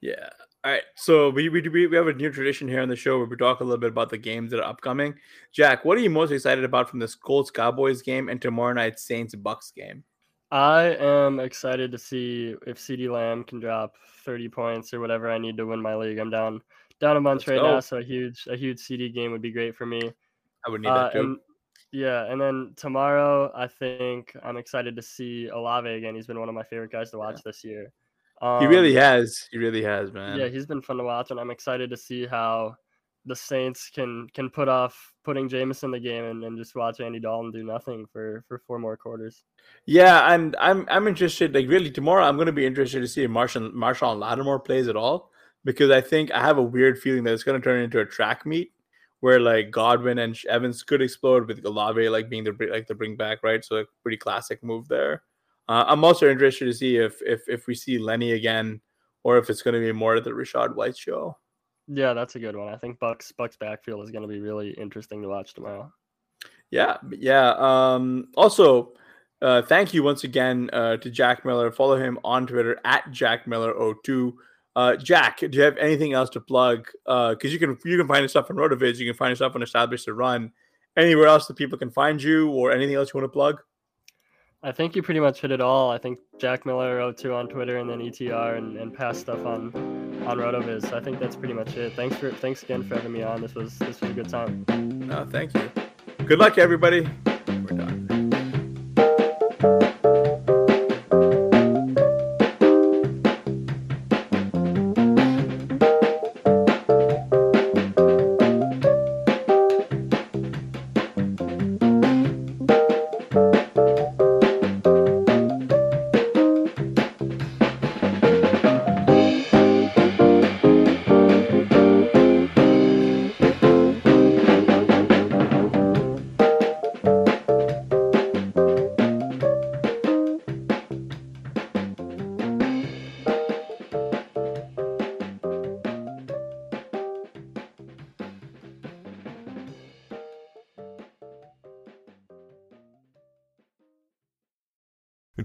[0.01, 0.29] Yeah.
[0.63, 0.83] All right.
[0.95, 3.61] So we, we we have a new tradition here on the show where we talk
[3.61, 5.15] a little bit about the games that are upcoming.
[5.53, 9.03] Jack, what are you most excited about from this Colts Cowboys game and tomorrow night's
[9.03, 10.03] Saints Bucks game?
[10.51, 13.95] I am excited to see if CeeDee Lamb can drop
[14.25, 16.17] 30 points or whatever I need to win my league.
[16.17, 16.61] I'm down
[16.99, 17.73] down a bunch Let's right go.
[17.75, 20.01] now, so a huge a huge CeeDee game would be great for me.
[20.65, 21.19] I would need uh, that too.
[21.19, 21.37] And,
[21.91, 26.15] yeah, and then tomorrow I think I'm excited to see Olave again.
[26.15, 27.41] He's been one of my favorite guys to watch yeah.
[27.45, 27.91] this year.
[28.41, 29.47] Um, he really um, has.
[29.51, 30.37] He really has, man.
[30.37, 32.75] Yeah, he's been fun to watch, and I'm excited to see how
[33.25, 36.99] the Saints can can put off putting Jameis in the game and, and just watch
[36.99, 39.43] Andy Dalton do nothing for for four more quarters.
[39.85, 41.53] Yeah, and I'm I'm interested.
[41.53, 44.87] Like really, tomorrow I'm going to be interested to see if Marshall Marshall Lattimore plays
[44.87, 45.31] at all
[45.65, 48.05] because I think I have a weird feeling that it's going to turn into a
[48.05, 48.71] track meet
[49.19, 53.17] where like Godwin and Evans could explode with Olave like being the like the bring
[53.17, 53.63] back right.
[53.63, 55.23] So a pretty classic move there.
[55.69, 58.81] Uh, I'm also interested to see if if if we see Lenny again
[59.23, 61.37] or if it's going to be more of the Rachaad White show.
[61.87, 62.73] Yeah, that's a good one.
[62.73, 65.93] I think Bucks Bucks backfield is going to be really interesting to watch tomorrow.
[66.71, 67.53] Yeah, yeah.
[67.57, 68.93] Um, also,
[69.43, 71.71] uh, thank you once again uh, to Jack Miller.
[71.71, 74.33] Follow him on Twitter at Jack Miller02.
[74.75, 76.87] Uh, Jack, do you have anything else to plug?
[77.05, 79.61] Because uh, you can you can find stuff on Rotoviz, you can find stuff on
[79.61, 80.51] Establish The Run.
[80.97, 83.61] Anywhere else that people can find you, or anything else you want to plug?
[84.61, 85.89] I think you pretty much hit it all.
[85.89, 89.73] I think Jack Miller 02 on Twitter and then ETR and, and past stuff on
[90.27, 90.91] on Rotoviz.
[90.91, 91.93] I think that's pretty much it.
[91.95, 93.41] Thanks for thanks again for having me on.
[93.41, 94.65] This was this was a good time.
[95.07, 95.71] No, thank you.
[96.25, 97.07] Good luck, everybody.
[97.47, 98.08] We're done.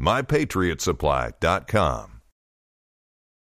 [0.00, 2.19] mypatriotsupply.com.